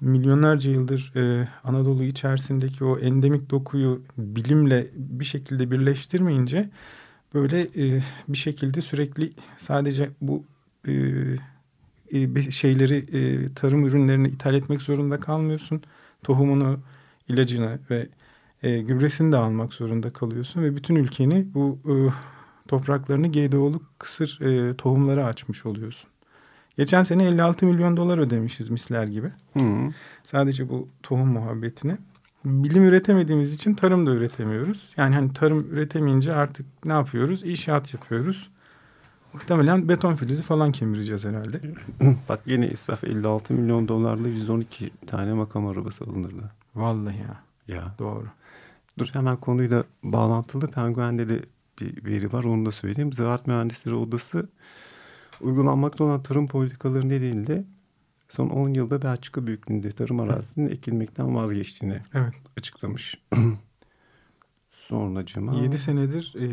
milyonlarca 0.03 0.71
yıldır 0.71 1.13
e, 1.15 1.47
Anadolu 1.63 2.03
içerisindeki 2.03 2.83
o 2.83 2.99
endemik 2.99 3.49
dokuyu 3.49 4.01
bilimle 4.17 4.87
bir 4.95 5.25
şekilde 5.25 5.71
birleştirmeyince 5.71 6.69
böyle 7.33 7.61
e, 7.61 8.01
bir 8.27 8.37
şekilde 8.37 8.81
sürekli 8.81 9.31
sadece 9.57 10.09
bu 10.21 10.43
e, 10.87 10.93
e, 12.11 12.51
şeyleri 12.51 12.97
e, 12.97 13.53
tarım 13.53 13.85
ürünlerini 13.85 14.27
ithal 14.27 14.53
etmek 14.53 14.81
zorunda 14.81 15.19
kalmıyorsun. 15.19 15.81
Tohumunu, 16.23 16.79
ilacını 17.27 17.79
ve 17.89 18.09
e, 18.63 18.77
gübresini 18.81 19.31
de 19.31 19.37
almak 19.37 19.73
zorunda 19.73 20.09
kalıyorsun 20.09 20.63
ve 20.63 20.75
bütün 20.75 20.95
ülkeni 20.95 21.47
bu 21.53 21.79
e, 21.85 21.93
topraklarını 22.67 23.27
GDO'lu 23.27 23.81
kısır 23.99 24.41
e, 24.41 24.77
tohumlara 24.77 25.25
açmış 25.25 25.65
oluyorsun. 25.65 26.12
Geçen 26.77 27.03
sene 27.03 27.25
56 27.25 27.65
milyon 27.65 27.97
dolar 27.97 28.17
ödemişiz 28.17 28.69
misler 28.69 29.03
gibi. 29.03 29.31
Hı. 29.57 29.93
Sadece 30.23 30.69
bu 30.69 30.87
tohum 31.03 31.27
muhabbetine. 31.27 31.97
Bilim 32.45 32.83
üretemediğimiz 32.83 33.53
için 33.53 33.73
tarım 33.73 34.07
da 34.07 34.11
üretemiyoruz. 34.11 34.89
Yani 34.97 35.15
hani 35.15 35.33
tarım 35.33 35.73
üretemeyince 35.73 36.33
artık 36.33 36.65
ne 36.85 36.93
yapıyoruz? 36.93 37.43
İnşaat 37.43 37.93
yapıyoruz. 37.93 38.49
Muhtemelen 39.33 39.89
beton 39.89 40.15
filizi 40.15 40.41
falan 40.41 40.71
kemireceğiz 40.71 41.25
herhalde. 41.25 41.61
Bak 42.29 42.39
yine 42.45 42.67
israf 42.67 43.03
56 43.03 43.53
milyon 43.53 43.87
dolarla 43.87 44.27
112 44.29 44.91
tane 45.07 45.33
makam 45.33 45.67
arabası 45.67 46.03
alınırdı. 46.03 46.51
Vallahi 46.75 47.17
ya. 47.17 47.43
Ya. 47.75 47.95
Doğru. 47.99 48.25
Dur 48.97 49.09
hemen 49.13 49.37
konuyla 49.37 49.83
bağlantılı 50.03 50.67
Penguen'de 50.67 51.29
de 51.29 51.41
bir 51.81 52.05
veri 52.05 52.33
var 52.33 52.43
onu 52.43 52.65
da 52.65 52.71
söyleyeyim. 52.71 53.13
Ziraat 53.13 53.47
Mühendisleri 53.47 53.95
Odası 53.95 54.49
uygulanmakta 55.41 56.03
olan 56.03 56.23
tarım 56.23 56.47
politikaları 56.47 57.09
nedeniyle 57.09 57.63
son 58.29 58.49
10 58.49 58.69
yılda 58.69 59.01
Belçika 59.01 59.47
büyüklüğünde 59.47 59.91
tarım 59.91 60.19
arazisinin 60.19 60.69
ekilmekten 60.69 61.35
vazgeçtiğini 61.35 62.01
evet. 62.13 62.33
açıklamış. 62.57 63.21
Sonra 64.69 65.25
cima... 65.25 65.61
7 65.61 65.77
senedir 65.77 66.33
e, 66.39 66.47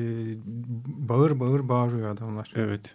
bağır 1.09 1.40
bağır 1.40 1.69
bağırıyor 1.69 2.11
adamlar. 2.11 2.53
Evet. 2.57 2.95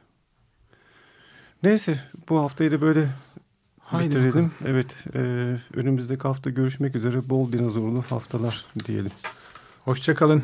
Neyse 1.63 1.99
bu 2.29 2.39
haftayı 2.39 2.71
da 2.71 2.81
böyle 2.81 3.09
Haydi 3.79 4.07
bitirelim. 4.07 4.29
Bakalım. 4.29 4.51
Evet 4.65 4.95
e, 5.15 5.19
önümüzdeki 5.73 6.21
hafta 6.21 6.49
görüşmek 6.49 6.95
üzere 6.95 7.29
bol 7.29 7.51
dinozorlu 7.51 8.01
haftalar 8.01 8.65
diyelim. 8.87 9.11
Hoşçakalın. 9.85 10.43